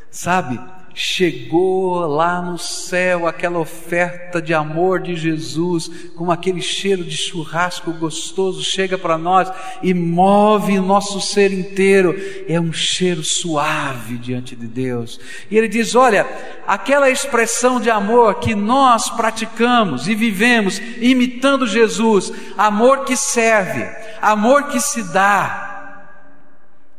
[0.10, 0.60] Sabe,
[1.00, 7.94] chegou lá no céu aquela oferta de amor de Jesus, com aquele cheiro de churrasco
[7.94, 9.52] gostoso, chega para nós
[9.84, 12.16] e move nosso ser inteiro.
[12.50, 15.20] É um cheiro suave diante de Deus.
[15.52, 16.26] E ele diz: Olha,
[16.66, 23.88] aquela expressão de amor que nós praticamos e vivemos imitando Jesus, amor que serve,
[24.20, 25.67] amor que se dá.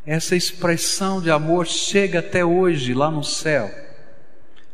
[0.09, 3.71] Essa expressão de amor chega até hoje lá no céu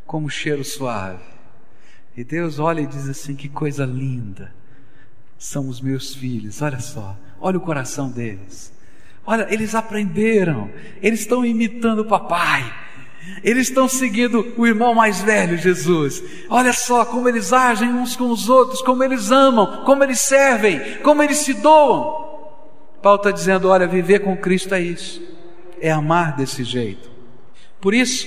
[0.07, 1.25] como cheiro suave.
[2.16, 4.55] E Deus olha e diz assim: que coisa linda.
[5.37, 8.73] São os meus filhos, olha só, olha o coração deles.
[9.27, 10.70] Olha, eles aprenderam,
[11.03, 12.73] eles estão imitando o papai,
[13.42, 16.23] eles estão seguindo o irmão mais velho, Jesus.
[16.49, 20.99] Olha só como eles agem uns com os outros, como eles amam, como eles servem,
[21.03, 22.23] como eles se doam.
[23.05, 25.21] Paulo está dizendo: olha, viver com Cristo é isso,
[25.79, 27.11] é amar desse jeito.
[27.79, 28.27] Por isso,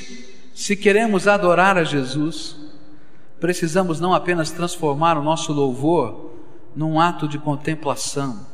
[0.54, 2.56] se queremos adorar a Jesus,
[3.40, 6.32] precisamos não apenas transformar o nosso louvor
[6.76, 8.46] num ato de contemplação,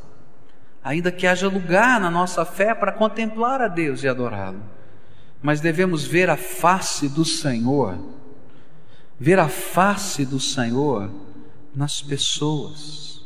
[0.82, 4.64] ainda que haja lugar na nossa fé para contemplar a Deus e adorá-lo,
[5.42, 7.98] mas devemos ver a face do Senhor,
[9.20, 11.12] ver a face do Senhor
[11.76, 13.26] nas pessoas,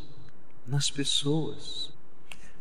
[0.67, 1.86] nas pessoas.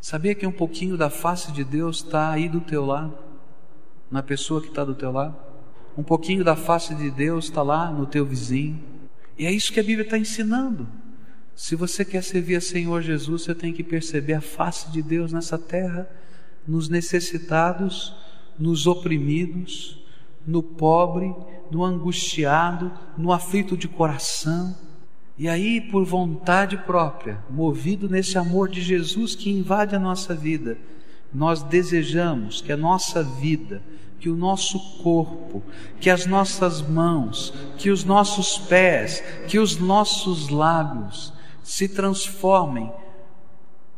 [0.08, 3.18] Sabia que um pouquinho da face de Deus está aí do teu lado,
[4.08, 5.34] na pessoa que está do teu lado?
[5.98, 8.80] Um pouquinho da face de Deus está lá no teu vizinho.
[9.36, 10.86] E é isso que a Bíblia está ensinando.
[11.56, 15.32] Se você quer servir a Senhor Jesus, você tem que perceber a face de Deus
[15.32, 16.08] nessa terra,
[16.64, 18.14] nos necessitados,
[18.56, 20.06] nos oprimidos,
[20.46, 21.34] no pobre,
[21.68, 24.72] no angustiado, no aflito de coração.
[25.38, 30.78] E aí, por vontade própria, movido nesse amor de Jesus que invade a nossa vida,
[31.32, 33.82] nós desejamos que a nossa vida
[34.18, 35.62] que o nosso corpo,
[36.00, 42.92] que as nossas mãos, que os nossos pés, que os nossos lábios se transformem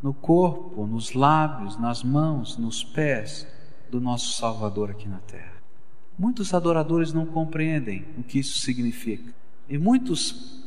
[0.03, 3.47] no corpo, nos lábios, nas mãos, nos pés
[3.91, 5.55] do nosso Salvador aqui na terra.
[6.19, 9.33] Muitos adoradores não compreendem o que isso significa.
[9.69, 10.58] E muitos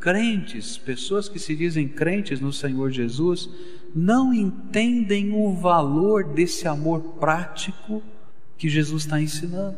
[0.00, 3.48] crentes, pessoas que se dizem crentes no Senhor Jesus,
[3.94, 8.02] não entendem o valor desse amor prático
[8.56, 9.76] que Jesus está ensinando.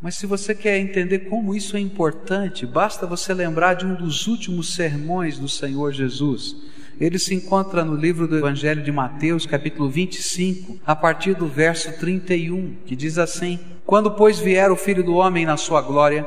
[0.00, 4.26] Mas se você quer entender como isso é importante, basta você lembrar de um dos
[4.26, 6.56] últimos sermões do Senhor Jesus.
[6.98, 11.98] Ele se encontra no livro do Evangelho de Mateus, capítulo 25, a partir do verso
[11.98, 16.26] 31, que diz assim: Quando, pois, vier o Filho do Homem na sua glória,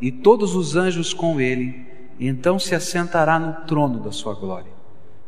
[0.00, 1.86] e todos os anjos com ele,
[2.18, 4.72] então se assentará no trono da sua glória.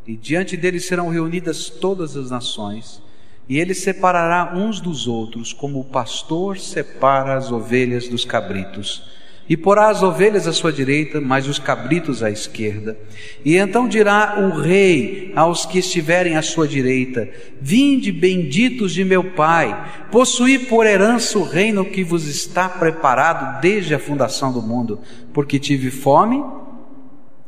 [0.07, 3.01] E diante dele serão reunidas todas as nações,
[3.49, 9.03] e ele separará uns dos outros, como o pastor separa as ovelhas dos cabritos.
[9.49, 12.97] E porá as ovelhas à sua direita, mas os cabritos à esquerda.
[13.45, 17.29] E então dirá o rei aos que estiverem à sua direita:
[17.61, 23.95] Vinde, benditos de meu Pai, possuí por herança o reino que vos está preparado desde
[23.95, 24.99] a fundação do mundo,
[25.33, 26.43] porque tive fome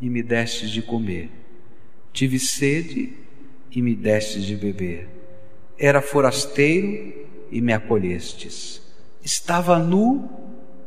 [0.02, 1.30] e me destes de comer,
[2.14, 3.14] tive sede
[3.72, 5.20] e me destes de beber
[5.80, 7.14] era forasteiro
[7.50, 8.82] e me acolhestes.
[9.24, 10.30] Estava nu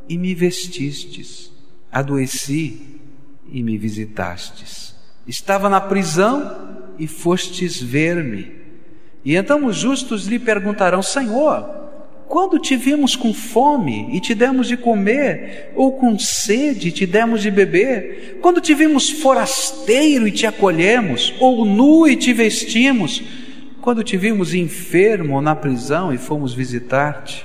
[0.08, 1.50] e me vestistes.
[1.90, 3.00] Adoeci
[3.50, 4.94] e me visitastes.
[5.26, 8.60] Estava na prisão e fostes ver-me.
[9.24, 11.81] E então os justos lhe perguntarão: Senhor,
[12.32, 17.04] quando te vimos com fome e te demos de comer, ou com sede e te
[17.04, 18.38] demos de beber?
[18.40, 23.22] Quando te vimos forasteiro e te acolhemos, ou nu e te vestimos?
[23.82, 27.44] quando te vimos enfermo ou na prisão e fomos visitar-te,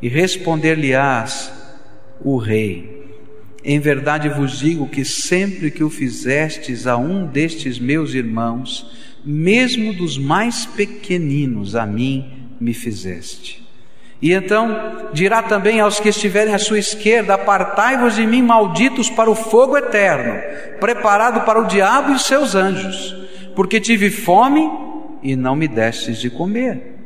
[0.00, 1.52] e responder-lhe-ás,
[2.20, 3.04] o rei,
[3.62, 8.90] em verdade vos digo que sempre que o fizestes a um destes meus irmãos,
[9.24, 12.24] mesmo dos mais pequeninos, a mim
[12.58, 13.65] me fizeste.
[14.26, 19.30] E então dirá também aos que estiverem à sua esquerda: Apartai-vos de mim, malditos, para
[19.30, 20.42] o fogo eterno,
[20.80, 23.14] preparado para o diabo e seus anjos,
[23.54, 24.68] porque tive fome
[25.22, 26.96] e não me destes de comer.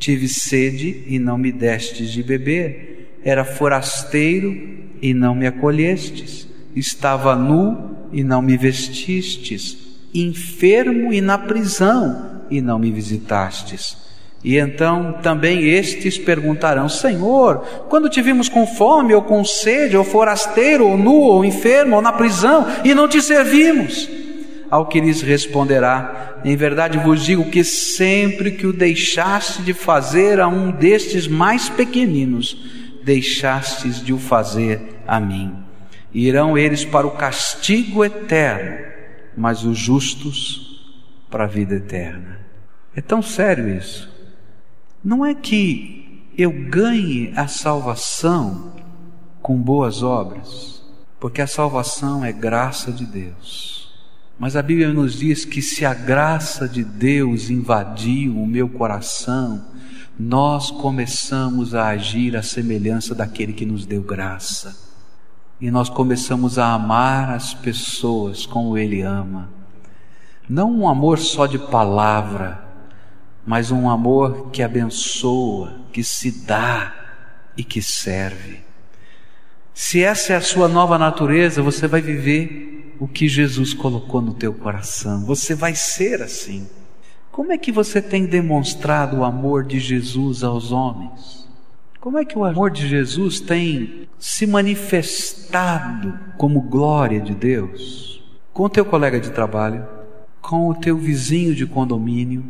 [0.00, 3.20] Tive sede e não me destes de beber.
[3.24, 6.48] Era forasteiro e não me acolhestes.
[6.74, 9.78] Estava nu e não me vestistes.
[10.12, 14.03] Enfermo e na prisão e não me visitastes.
[14.44, 20.04] E então também estes perguntarão: Senhor, quando te vimos com fome, ou com sede, ou
[20.04, 24.06] forasteiro, ou nu, ou enfermo, ou na prisão, e não te servimos?
[24.70, 30.38] Ao que lhes responderá: Em verdade vos digo que sempre que o deixaste de fazer
[30.38, 32.54] a um destes mais pequeninos,
[33.02, 34.78] deixastes de o fazer
[35.08, 35.54] a mim.
[36.12, 38.86] Irão eles para o castigo eterno,
[39.34, 40.84] mas os justos
[41.30, 42.40] para a vida eterna.
[42.94, 44.13] É tão sério isso.
[45.04, 48.72] Não é que eu ganhe a salvação
[49.42, 50.82] com boas obras,
[51.20, 53.92] porque a salvação é graça de Deus.
[54.38, 59.64] Mas a Bíblia nos diz que se a graça de Deus invadiu o meu coração,
[60.18, 64.74] nós começamos a agir à semelhança daquele que nos deu graça.
[65.60, 69.50] E nós começamos a amar as pessoas como Ele ama.
[70.48, 72.63] Não um amor só de palavra,
[73.46, 76.94] mas um amor que abençoa, que se dá
[77.56, 78.60] e que serve.
[79.72, 84.34] Se essa é a sua nova natureza, você vai viver o que Jesus colocou no
[84.34, 85.24] teu coração.
[85.24, 86.68] Você vai ser assim.
[87.30, 91.48] Como é que você tem demonstrado o amor de Jesus aos homens?
[92.00, 98.22] Como é que o amor de Jesus tem se manifestado como glória de Deus?
[98.52, 99.84] Com o teu colega de trabalho,
[100.40, 102.44] com o teu vizinho de condomínio,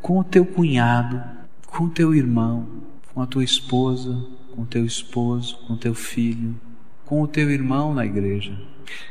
[0.00, 1.22] com o teu cunhado,
[1.66, 2.66] com o teu irmão,
[3.12, 4.16] com a tua esposa,
[4.54, 6.54] com o teu esposo, com o teu filho,
[7.04, 8.56] com o teu irmão na igreja.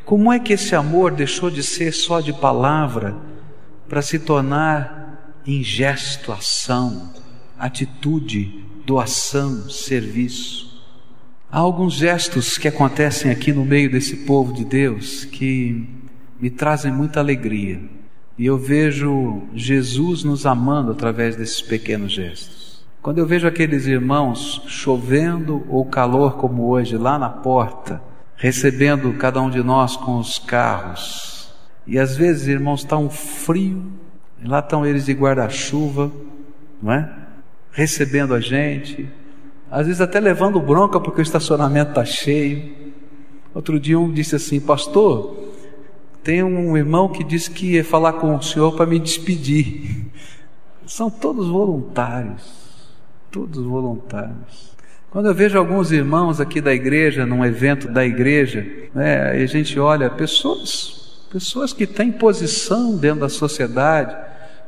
[0.05, 3.15] Como é que esse amor deixou de ser só de palavra
[3.87, 7.13] para se tornar em gesto, ação,
[7.57, 10.69] atitude, doação, serviço?
[11.51, 15.87] Há alguns gestos que acontecem aqui no meio desse povo de Deus que
[16.39, 17.81] me trazem muita alegria.
[18.39, 22.85] E eu vejo Jesus nos amando através desses pequenos gestos.
[23.01, 28.01] Quando eu vejo aqueles irmãos chovendo ou calor como hoje lá na porta,
[28.37, 31.53] recebendo cada um de nós com os carros.
[31.85, 33.83] E às vezes, irmãos, está um frio,
[34.41, 36.09] lá estão eles de guarda-chuva,
[36.81, 37.13] não é?
[37.73, 39.09] Recebendo a gente,
[39.69, 42.71] às vezes até levando bronca porque o estacionamento está cheio.
[43.53, 45.48] Outro dia um disse assim, pastor,
[46.23, 50.05] tem um irmão que disse que ia falar com o senhor para me despedir.
[50.85, 52.93] São todos voluntários,
[53.31, 54.69] todos voluntários.
[55.11, 59.47] Quando eu vejo alguns irmãos aqui da igreja, num evento da igreja, né, e a
[59.47, 64.15] gente olha pessoas, pessoas que têm posição dentro da sociedade,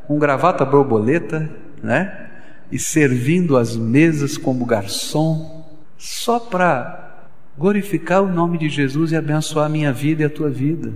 [0.07, 1.49] com gravata borboleta,
[1.81, 2.29] né?
[2.71, 5.65] E servindo as mesas como garçom,
[5.97, 7.27] só para
[7.57, 10.91] glorificar o nome de Jesus e abençoar a minha vida e a tua vida.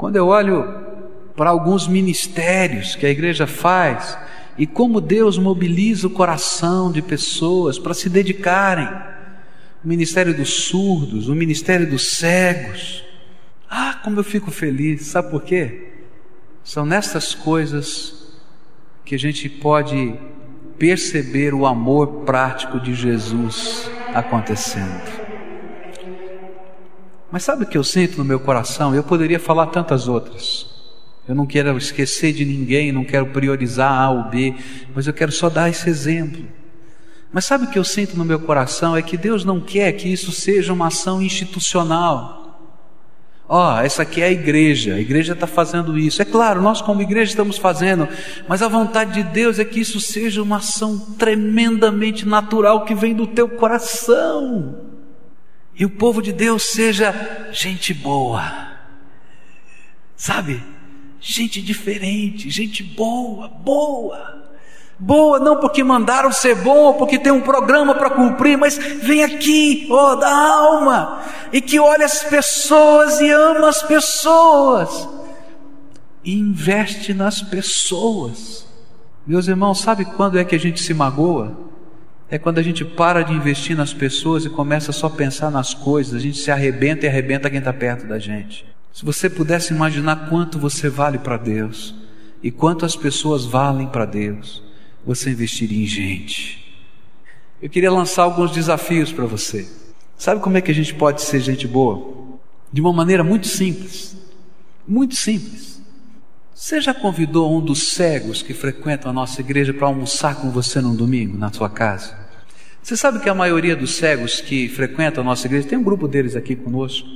[0.00, 0.64] Quando eu olho
[1.36, 4.16] para alguns ministérios que a igreja faz
[4.56, 8.88] e como Deus mobiliza o coração de pessoas para se dedicarem,
[9.84, 13.04] o ministério dos surdos, o ministério dos cegos.
[13.68, 15.88] Ah, como eu fico feliz, sabe por quê?
[16.64, 18.40] São nessas coisas
[19.04, 20.14] que a gente pode
[20.78, 25.19] perceber o amor prático de Jesus acontecendo.
[27.30, 28.94] Mas sabe o que eu sinto no meu coração?
[28.94, 30.66] Eu poderia falar tantas outras.
[31.28, 34.54] Eu não quero esquecer de ninguém, não quero priorizar A ou B,
[34.94, 36.44] mas eu quero só dar esse exemplo.
[37.32, 38.96] Mas sabe o que eu sinto no meu coração?
[38.96, 42.40] É que Deus não quer que isso seja uma ação institucional.
[43.48, 46.22] Ó, oh, essa aqui é a igreja, a igreja está fazendo isso.
[46.22, 48.08] É claro, nós como igreja estamos fazendo,
[48.48, 53.14] mas a vontade de Deus é que isso seja uma ação tremendamente natural que vem
[53.14, 54.89] do teu coração.
[55.74, 58.42] E o povo de Deus seja gente boa,
[60.16, 60.62] sabe?
[61.20, 64.40] Gente diferente, gente boa, boa.
[64.98, 69.24] Boa não porque mandaram ser bom, ou porque tem um programa para cumprir, mas vem
[69.24, 75.08] aqui, ó, oh, da alma, e que olha as pessoas e ama as pessoas,
[76.22, 78.66] e investe nas pessoas.
[79.26, 81.69] Meus irmãos, sabe quando é que a gente se magoa?
[82.30, 85.74] É quando a gente para de investir nas pessoas e começa só a pensar nas
[85.74, 88.64] coisas, a gente se arrebenta e arrebenta quem está perto da gente.
[88.92, 91.92] Se você pudesse imaginar quanto você vale para Deus
[92.40, 94.62] e quanto as pessoas valem para Deus,
[95.04, 96.72] você investiria em gente.
[97.60, 99.68] Eu queria lançar alguns desafios para você.
[100.16, 102.38] Sabe como é que a gente pode ser gente boa?
[102.72, 104.16] De uma maneira muito simples.
[104.86, 105.79] Muito simples.
[106.60, 110.78] Você já convidou um dos cegos que frequentam a nossa igreja para almoçar com você
[110.78, 112.14] num domingo na sua casa?
[112.82, 116.06] Você sabe que a maioria dos cegos que frequentam a nossa igreja, tem um grupo
[116.06, 117.08] deles aqui conosco,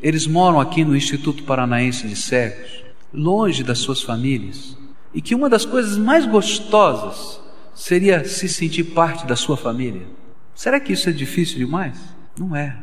[0.00, 4.78] eles moram aqui no Instituto Paranaense de Cegos, longe das suas famílias
[5.12, 7.40] e que uma das coisas mais gostosas
[7.74, 10.06] seria se sentir parte da sua família.
[10.54, 11.98] Será que isso é difícil demais?
[12.38, 12.76] Não é,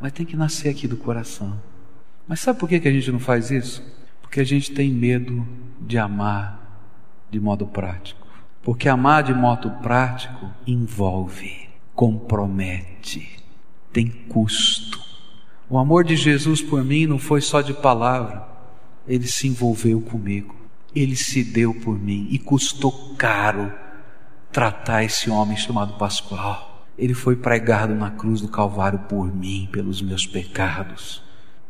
[0.00, 1.56] mas tem que nascer aqui do coração.
[2.26, 4.01] Mas sabe por que a gente não faz isso?
[4.32, 5.46] Porque a gente tem medo
[5.78, 6.80] de amar
[7.30, 8.26] de modo prático.
[8.62, 13.38] Porque amar de modo prático envolve, compromete,
[13.92, 14.98] tem custo.
[15.68, 18.48] O amor de Jesus por mim não foi só de palavra,
[19.06, 20.56] ele se envolveu comigo.
[20.96, 23.70] Ele se deu por mim e custou caro
[24.50, 26.86] tratar esse homem chamado Pascoal.
[26.96, 31.22] Ele foi pregado na cruz do Calvário por mim, pelos meus pecados.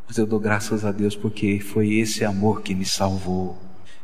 [0.07, 3.57] Mas eu dou graças a Deus porque foi esse amor que me salvou.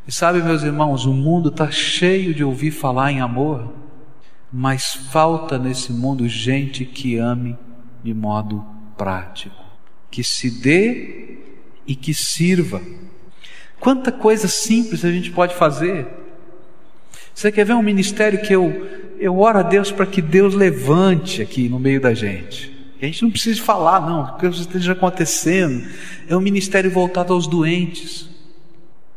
[0.07, 3.73] E sabe, meus irmãos, o mundo está cheio de ouvir falar em amor,
[4.51, 7.55] mas falta nesse mundo gente que ame
[8.03, 8.65] de modo
[8.97, 9.63] prático,
[10.09, 11.37] que se dê
[11.85, 12.81] e que sirva.
[13.79, 16.07] Quanta coisa simples a gente pode fazer.
[17.33, 18.87] Você quer ver um ministério que eu,
[19.19, 22.78] eu oro a Deus para que Deus levante aqui no meio da gente.
[23.01, 25.87] A gente não precisa falar, não, que isso esteja acontecendo.
[26.27, 28.29] É um ministério voltado aos doentes.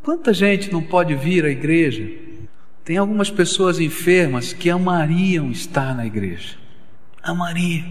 [0.02, 2.08] Quanta gente não pode vir à igreja?
[2.84, 6.56] Tem algumas pessoas enfermas que amariam estar na igreja.
[7.22, 7.84] Amariam.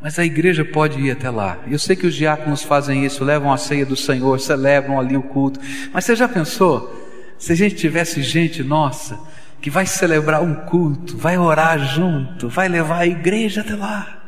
[0.00, 1.58] Mas a igreja pode ir até lá.
[1.66, 5.22] Eu sei que os diáconos fazem isso, levam a ceia do Senhor, celebram ali o
[5.22, 5.58] culto.
[5.92, 7.34] Mas você já pensou?
[7.38, 9.18] Se a gente tivesse gente nossa
[9.60, 14.23] que vai celebrar um culto, vai orar junto, vai levar a igreja até lá.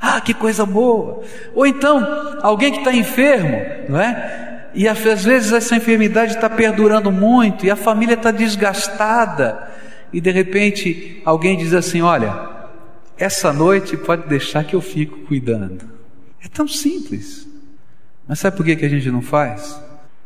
[0.00, 1.22] Ah, que coisa boa!
[1.54, 3.56] Ou então, alguém que está enfermo,
[3.88, 4.68] não é?
[4.74, 9.70] E às vezes essa enfermidade está perdurando muito e a família está desgastada.
[10.12, 12.48] E de repente alguém diz assim: Olha,
[13.16, 15.88] essa noite pode deixar que eu fico cuidando.
[16.42, 17.48] É tão simples.
[18.28, 19.80] Mas sabe por que, que a gente não faz?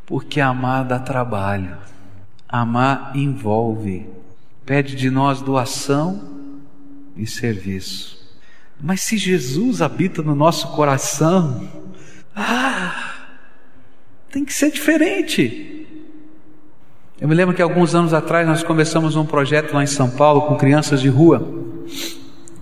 [0.04, 1.76] Porque amar dá trabalho.
[2.48, 4.08] Amar envolve.
[4.66, 6.20] Pede de nós doação
[7.16, 8.19] e serviço.
[8.82, 11.68] Mas se Jesus habita no nosso coração,
[12.34, 13.14] ah,
[14.30, 15.86] tem que ser diferente.
[17.20, 20.42] Eu me lembro que alguns anos atrás nós começamos um projeto lá em São Paulo
[20.42, 21.46] com crianças de rua.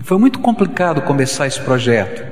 [0.00, 2.26] Foi muito complicado começar esse projeto,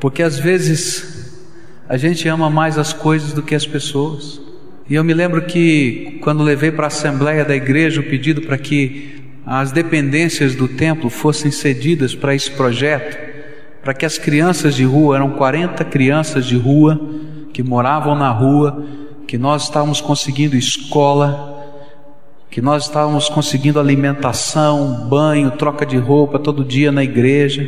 [0.00, 1.42] porque às vezes
[1.86, 4.40] a gente ama mais as coisas do que as pessoas.
[4.88, 8.56] E eu me lembro que quando levei para a assembleia da igreja o pedido para
[8.56, 9.17] que
[9.50, 13.16] as dependências do templo fossem cedidas para esse projeto,
[13.82, 17.00] para que as crianças de rua, eram 40 crianças de rua
[17.50, 18.84] que moravam na rua,
[19.26, 21.66] que nós estávamos conseguindo escola,
[22.50, 27.66] que nós estávamos conseguindo alimentação, banho, troca de roupa todo dia na igreja.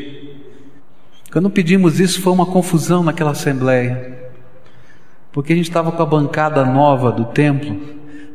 [1.33, 4.31] Quando pedimos isso, foi uma confusão naquela assembleia,
[5.33, 7.74] porque a gente estava com a bancada nova do templo,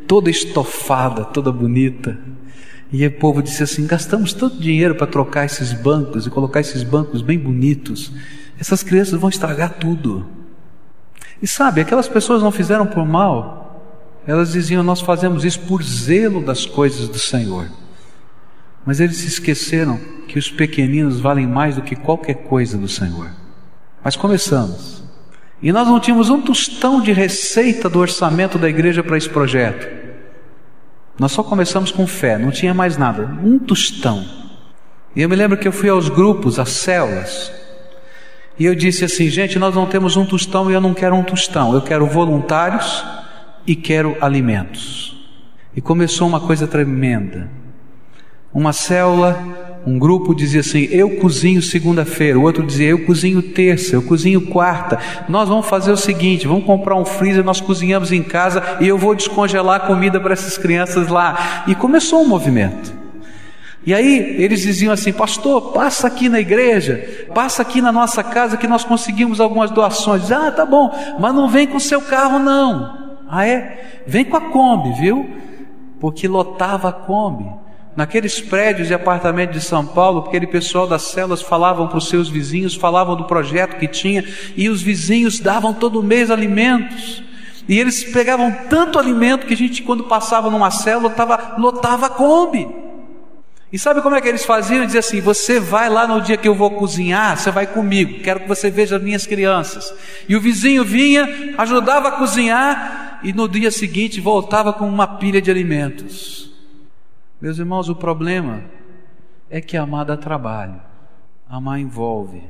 [0.08, 2.18] toda estofada, toda bonita.
[2.91, 6.83] E o povo disse assim: gastamos tanto dinheiro para trocar esses bancos e colocar esses
[6.83, 8.11] bancos bem bonitos.
[8.59, 10.25] Essas crianças vão estragar tudo.
[11.41, 16.41] E sabe, aquelas pessoas não fizeram por mal, elas diziam: Nós fazemos isso por zelo
[16.41, 17.67] das coisas do Senhor.
[18.86, 23.29] Mas eles se esqueceram que os pequeninos valem mais do que qualquer coisa do Senhor.
[24.03, 25.03] Mas começamos.
[25.61, 30.05] E nós não tínhamos um tostão de receita do orçamento da igreja para esse projeto.
[31.18, 34.26] Nós só começamos com fé, não tinha mais nada, um tostão.
[35.16, 37.51] E eu me lembro que eu fui aos grupos, às células,
[38.59, 41.24] e eu disse assim: gente, nós não temos um tostão e eu não quero um
[41.24, 43.03] tostão, eu quero voluntários
[43.66, 45.16] e quero alimentos.
[45.76, 47.49] E começou uma coisa tremenda.
[48.53, 53.95] Uma célula, um grupo dizia assim: eu cozinho segunda-feira, o outro dizia: eu cozinho terça,
[53.95, 54.97] eu cozinho quarta.
[55.29, 58.97] Nós vamos fazer o seguinte: vamos comprar um freezer, nós cozinhamos em casa e eu
[58.97, 61.63] vou descongelar a comida para essas crianças lá.
[61.67, 62.93] E começou um movimento.
[63.86, 68.57] E aí eles diziam assim: Pastor, passa aqui na igreja, passa aqui na nossa casa
[68.57, 70.31] que nós conseguimos algumas doações.
[70.31, 73.19] Ah, tá bom, mas não vem com seu carro, não.
[73.29, 74.01] Ah, é?
[74.07, 75.29] Vem com a Kombi, viu?
[75.99, 77.64] Porque lotava a Kombi
[77.96, 82.28] naqueles prédios de apartamento de São Paulo, aquele pessoal das celas falavam para os seus
[82.28, 84.24] vizinhos, falavam do projeto que tinha,
[84.56, 87.24] e os vizinhos davam todo mês alimentos.
[87.68, 92.10] E eles pegavam tanto alimento que a gente, quando passava numa célula, tava, lotava a
[92.10, 92.68] Kombi.
[93.74, 94.86] E sabe como é que eles faziam?
[94.86, 98.41] Dizia assim: Você vai lá no dia que eu vou cozinhar, você vai comigo, quero
[98.41, 99.91] que você veja as minhas crianças.
[100.30, 105.41] E o vizinho vinha, ajudava a cozinhar, e no dia seguinte voltava com uma pilha
[105.41, 106.55] de alimentos.
[107.41, 108.63] Meus irmãos, o problema
[109.49, 110.81] é que amar dá trabalho,
[111.47, 112.43] amar envolve.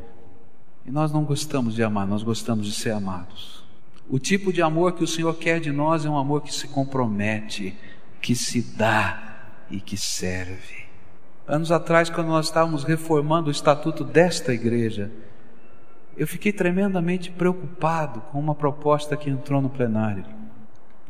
[0.86, 3.63] E nós não gostamos de amar, nós gostamos de ser amados.
[4.07, 6.67] O tipo de amor que o Senhor quer de nós é um amor que se
[6.67, 7.75] compromete,
[8.21, 10.86] que se dá e que serve.
[11.47, 15.11] Anos atrás, quando nós estávamos reformando o estatuto desta igreja,
[16.15, 20.25] eu fiquei tremendamente preocupado com uma proposta que entrou no plenário.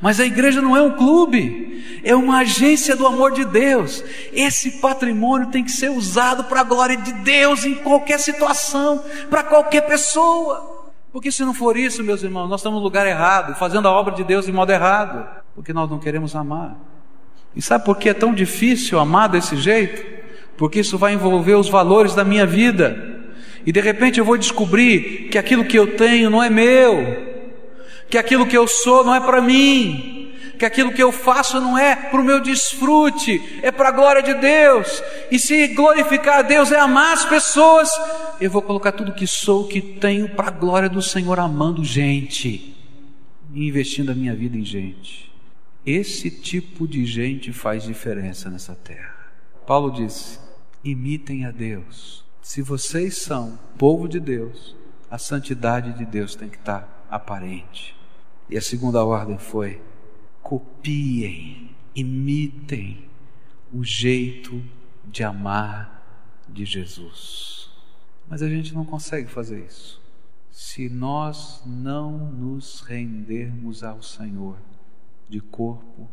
[0.00, 4.04] Mas a igreja não é um clube, é uma agência do amor de Deus.
[4.32, 9.42] Esse patrimônio tem que ser usado para a glória de Deus em qualquer situação, para
[9.42, 10.92] qualquer pessoa.
[11.10, 14.14] Porque se não for isso, meus irmãos, nós estamos no lugar errado, fazendo a obra
[14.14, 16.76] de Deus de modo errado, porque nós não queremos amar.
[17.54, 20.04] E sabe por que é tão difícil amar desse jeito?
[20.58, 23.15] Porque isso vai envolver os valores da minha vida.
[23.66, 27.34] E de repente eu vou descobrir que aquilo que eu tenho não é meu,
[28.08, 31.76] que aquilo que eu sou não é para mim, que aquilo que eu faço não
[31.76, 35.02] é para o meu desfrute, é para a glória de Deus.
[35.32, 37.90] E se glorificar a Deus é amar as pessoas,
[38.40, 42.72] eu vou colocar tudo que sou, que tenho para a glória do Senhor, amando gente
[43.52, 45.32] e investindo a minha vida em gente.
[45.84, 49.14] Esse tipo de gente faz diferença nessa terra.
[49.66, 50.38] Paulo disse:
[50.84, 54.76] imitem a Deus se vocês são povo de Deus,
[55.10, 57.96] a santidade de Deus tem que estar aparente.
[58.48, 59.82] E a segunda ordem foi:
[60.44, 63.10] copiem, imitem
[63.72, 64.62] o jeito
[65.04, 67.68] de amar de Jesus.
[68.28, 70.00] Mas a gente não consegue fazer isso
[70.48, 74.56] se nós não nos rendermos ao Senhor
[75.28, 76.08] de corpo,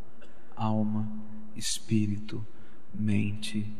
[0.55, 1.07] alma,
[1.55, 2.43] espírito,
[2.91, 3.71] mente,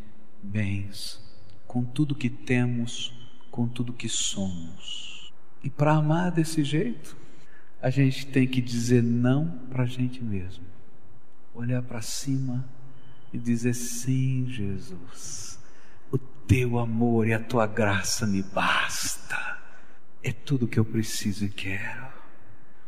[0.43, 1.32] bens
[1.73, 3.11] com tudo que temos,
[3.49, 5.33] com tudo que somos.
[5.63, 7.17] E para amar desse jeito,
[7.81, 10.63] a gente tem que dizer não para a gente mesmo,
[11.51, 12.63] olhar para cima
[13.33, 15.59] e dizer: sim, Jesus,
[16.11, 19.57] o teu amor e a tua graça me basta,
[20.21, 22.13] é tudo que eu preciso e quero.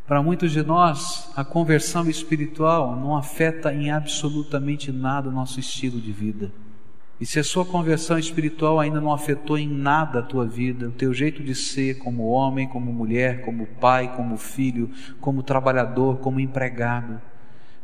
[0.05, 5.99] Para muitos de nós, a conversão espiritual não afeta em absolutamente nada o nosso estilo
[5.99, 6.51] de vida.
[7.19, 10.91] E se a sua conversão espiritual ainda não afetou em nada a tua vida, o
[10.91, 14.89] teu jeito de ser como homem, como mulher, como pai, como filho,
[15.21, 17.21] como trabalhador, como empregado,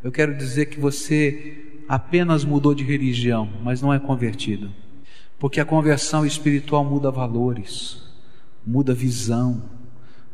[0.04, 4.72] eu quero dizer que você apenas mudou de religião, mas não é convertido.
[5.40, 8.04] Porque a conversão espiritual muda valores,
[8.66, 9.64] muda visão,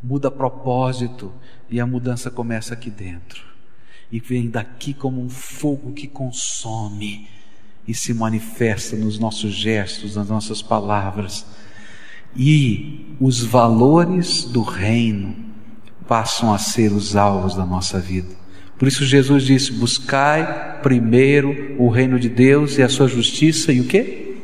[0.01, 1.31] muda propósito,
[1.69, 3.43] e a mudança começa aqui dentro.
[4.11, 7.27] E vem daqui como um fogo que consome
[7.87, 11.45] e se manifesta nos nossos gestos, nas nossas palavras.
[12.35, 15.35] E os valores do reino
[16.07, 18.35] passam a ser os alvos da nossa vida.
[18.77, 23.81] Por isso Jesus disse: Buscai primeiro o reino de Deus e a sua justiça, e
[23.81, 24.37] o que?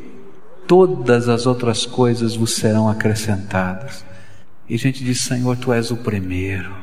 [0.66, 4.04] Todas as outras coisas vos serão acrescentadas.
[4.68, 6.74] E a gente diz: Senhor, tu és o primeiro.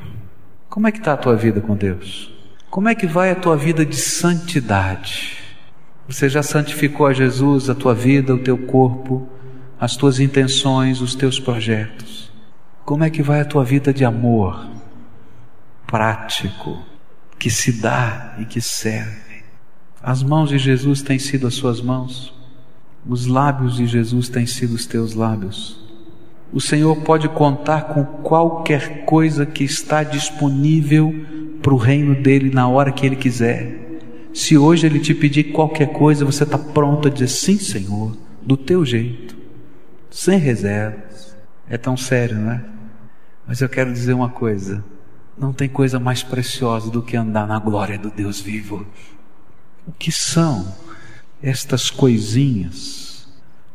[0.69, 2.31] Como é que está a tua vida com Deus?
[2.69, 5.40] Como é que vai a tua vida de santidade?
[6.11, 9.29] Você já santificou a Jesus, a tua vida, o teu corpo,
[9.79, 12.29] as tuas intenções, os teus projetos?
[12.83, 14.67] Como é que vai a tua vida de amor
[15.87, 16.77] prático,
[17.39, 19.45] que se dá e que serve?
[20.03, 22.33] As mãos de Jesus têm sido as suas mãos,
[23.07, 25.79] os lábios de Jesus têm sido os teus lábios.
[26.51, 31.25] O Senhor pode contar com qualquer coisa que está disponível
[31.61, 33.90] para o reino dele na hora que ele quiser.
[34.33, 38.55] Se hoje ele te pedir qualquer coisa, você está pronto a dizer sim, Senhor, do
[38.55, 39.35] teu jeito,
[40.09, 41.35] sem reservas.
[41.69, 42.65] É tão sério, não é?
[43.47, 44.83] Mas eu quero dizer uma coisa:
[45.37, 48.85] não tem coisa mais preciosa do que andar na glória do Deus vivo.
[49.85, 50.73] O que são
[51.41, 53.11] estas coisinhas?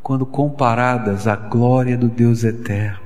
[0.07, 3.01] quando comparadas à glória do Deus eterno.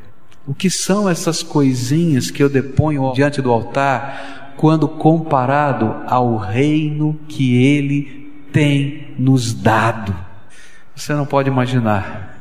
[0.47, 7.19] O que são essas coisinhas que eu deponho diante do altar quando comparado ao reino
[7.27, 10.15] que ele tem nos dado?
[10.95, 12.39] Você não pode imaginar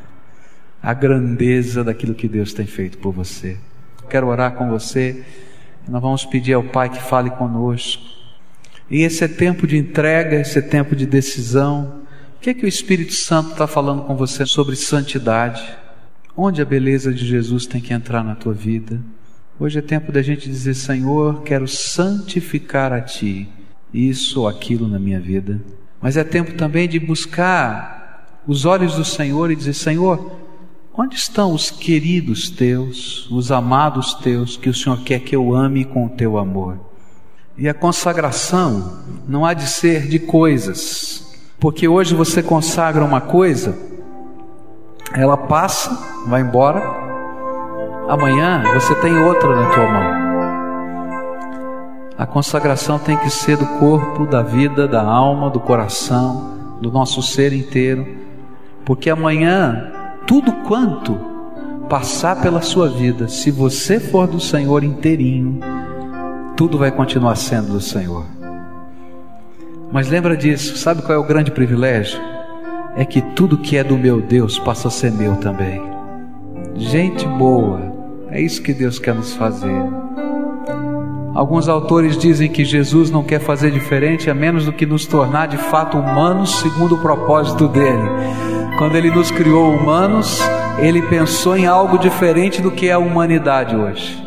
[0.83, 3.57] a grandeza daquilo que Deus tem feito por você.
[4.09, 5.23] Quero orar com você.
[5.87, 8.03] Nós vamos pedir ao Pai que fale conosco.
[8.91, 12.01] E esse é tempo de entrega, esse é tempo de decisão.
[12.35, 15.63] O que, é que o Espírito Santo está falando com você sobre santidade?
[16.35, 18.99] Onde a beleza de Jesus tem que entrar na tua vida?
[19.61, 23.49] Hoje é tempo da gente dizer: Senhor, quero santificar a Ti,
[23.93, 25.59] isso ou aquilo na minha vida.
[26.01, 30.31] Mas é tempo também de buscar os olhos do Senhor e dizer: Senhor,
[30.93, 35.83] onde estão os queridos teus, os amados teus, que o Senhor quer que eu ame
[35.83, 36.79] com o teu amor?
[37.57, 43.77] E a consagração não há de ser de coisas, porque hoje você consagra uma coisa,
[45.13, 45.91] ela passa,
[46.27, 47.08] vai embora,
[48.09, 50.29] amanhã você tem outra na tua mão.
[52.17, 57.21] A consagração tem que ser do corpo, da vida, da alma, do coração, do nosso
[57.21, 58.05] ser inteiro,
[58.83, 59.91] porque amanhã
[60.25, 61.17] tudo quanto
[61.87, 65.59] passar pela sua vida, se você for do Senhor inteirinho,
[66.57, 68.25] tudo vai continuar sendo do Senhor.
[69.91, 72.19] Mas lembra disso, sabe qual é o grande privilégio?
[72.95, 75.81] É que tudo que é do meu Deus passa a ser meu também.
[76.75, 77.88] Gente boa,
[78.31, 79.83] é isso que Deus quer nos fazer.
[81.33, 85.47] Alguns autores dizem que Jesus não quer fazer diferente a menos do que nos tornar
[85.47, 88.09] de fato humanos segundo o propósito dele.
[88.77, 90.39] Quando ele nos criou humanos,
[90.79, 94.21] ele pensou em algo diferente do que é a humanidade hoje.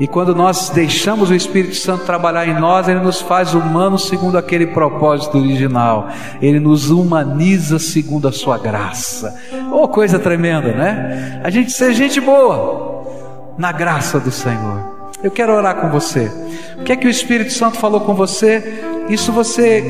[0.00, 4.36] E quando nós deixamos o Espírito Santo trabalhar em nós, ele nos faz humanos segundo
[4.36, 6.08] aquele propósito original.
[6.42, 9.34] Ele nos humaniza segundo a sua graça.
[9.70, 11.40] Oh, coisa tremenda, né?
[11.44, 12.91] A gente ser gente boa
[13.56, 14.92] na graça do Senhor.
[15.22, 16.30] Eu quero orar com você.
[16.78, 18.82] O que é que o Espírito Santo falou com você?
[19.08, 19.84] Isso você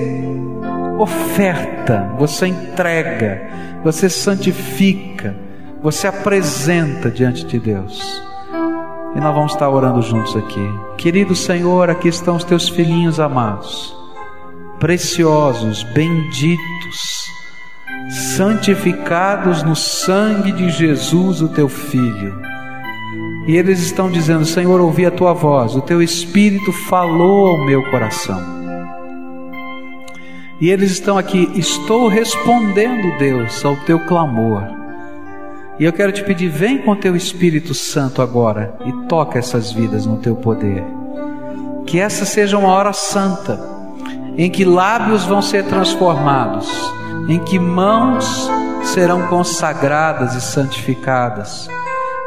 [0.98, 3.42] oferta, você entrega,
[3.82, 5.34] você santifica,
[5.82, 8.22] você apresenta diante de Deus.
[9.14, 10.80] E nós vamos estar orando juntos aqui.
[10.96, 13.94] Querido Senhor, aqui estão os teus filhinhos amados,
[14.78, 17.26] preciosos, benditos,
[18.36, 22.40] santificados no sangue de Jesus, o teu filho.
[23.46, 27.82] E eles estão dizendo: Senhor, ouvi a tua voz, o teu espírito falou ao meu
[27.90, 28.40] coração.
[30.60, 34.62] E eles estão aqui, estou respondendo, Deus, ao teu clamor.
[35.76, 40.06] E eu quero te pedir, vem com teu Espírito Santo agora e toca essas vidas
[40.06, 40.84] no teu poder.
[41.84, 43.58] Que essa seja uma hora santa,
[44.36, 46.70] em que lábios vão ser transformados,
[47.28, 48.48] em que mãos
[48.84, 51.68] serão consagradas e santificadas,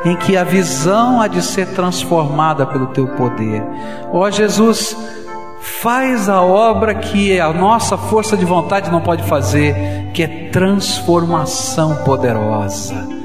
[0.06, 3.64] em que a visão há de ser transformada pelo teu poder.
[4.14, 4.96] Ó oh, Jesus,
[5.60, 9.76] faz a obra que a nossa força de vontade não pode fazer,
[10.14, 13.16] que é transformação poderosa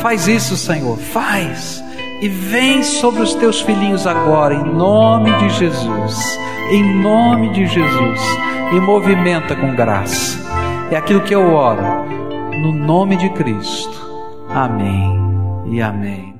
[0.00, 1.82] Faz isso, Senhor, faz.
[2.20, 6.38] e vem sobre os teus filhinhos agora, em nome de Jesus,
[6.70, 8.20] em nome de Jesus,
[8.72, 10.38] e movimenta com graça.
[10.90, 11.82] É aquilo que eu oro,
[12.60, 14.08] no nome de Cristo.
[14.52, 15.37] Amém
[15.70, 16.37] e amém.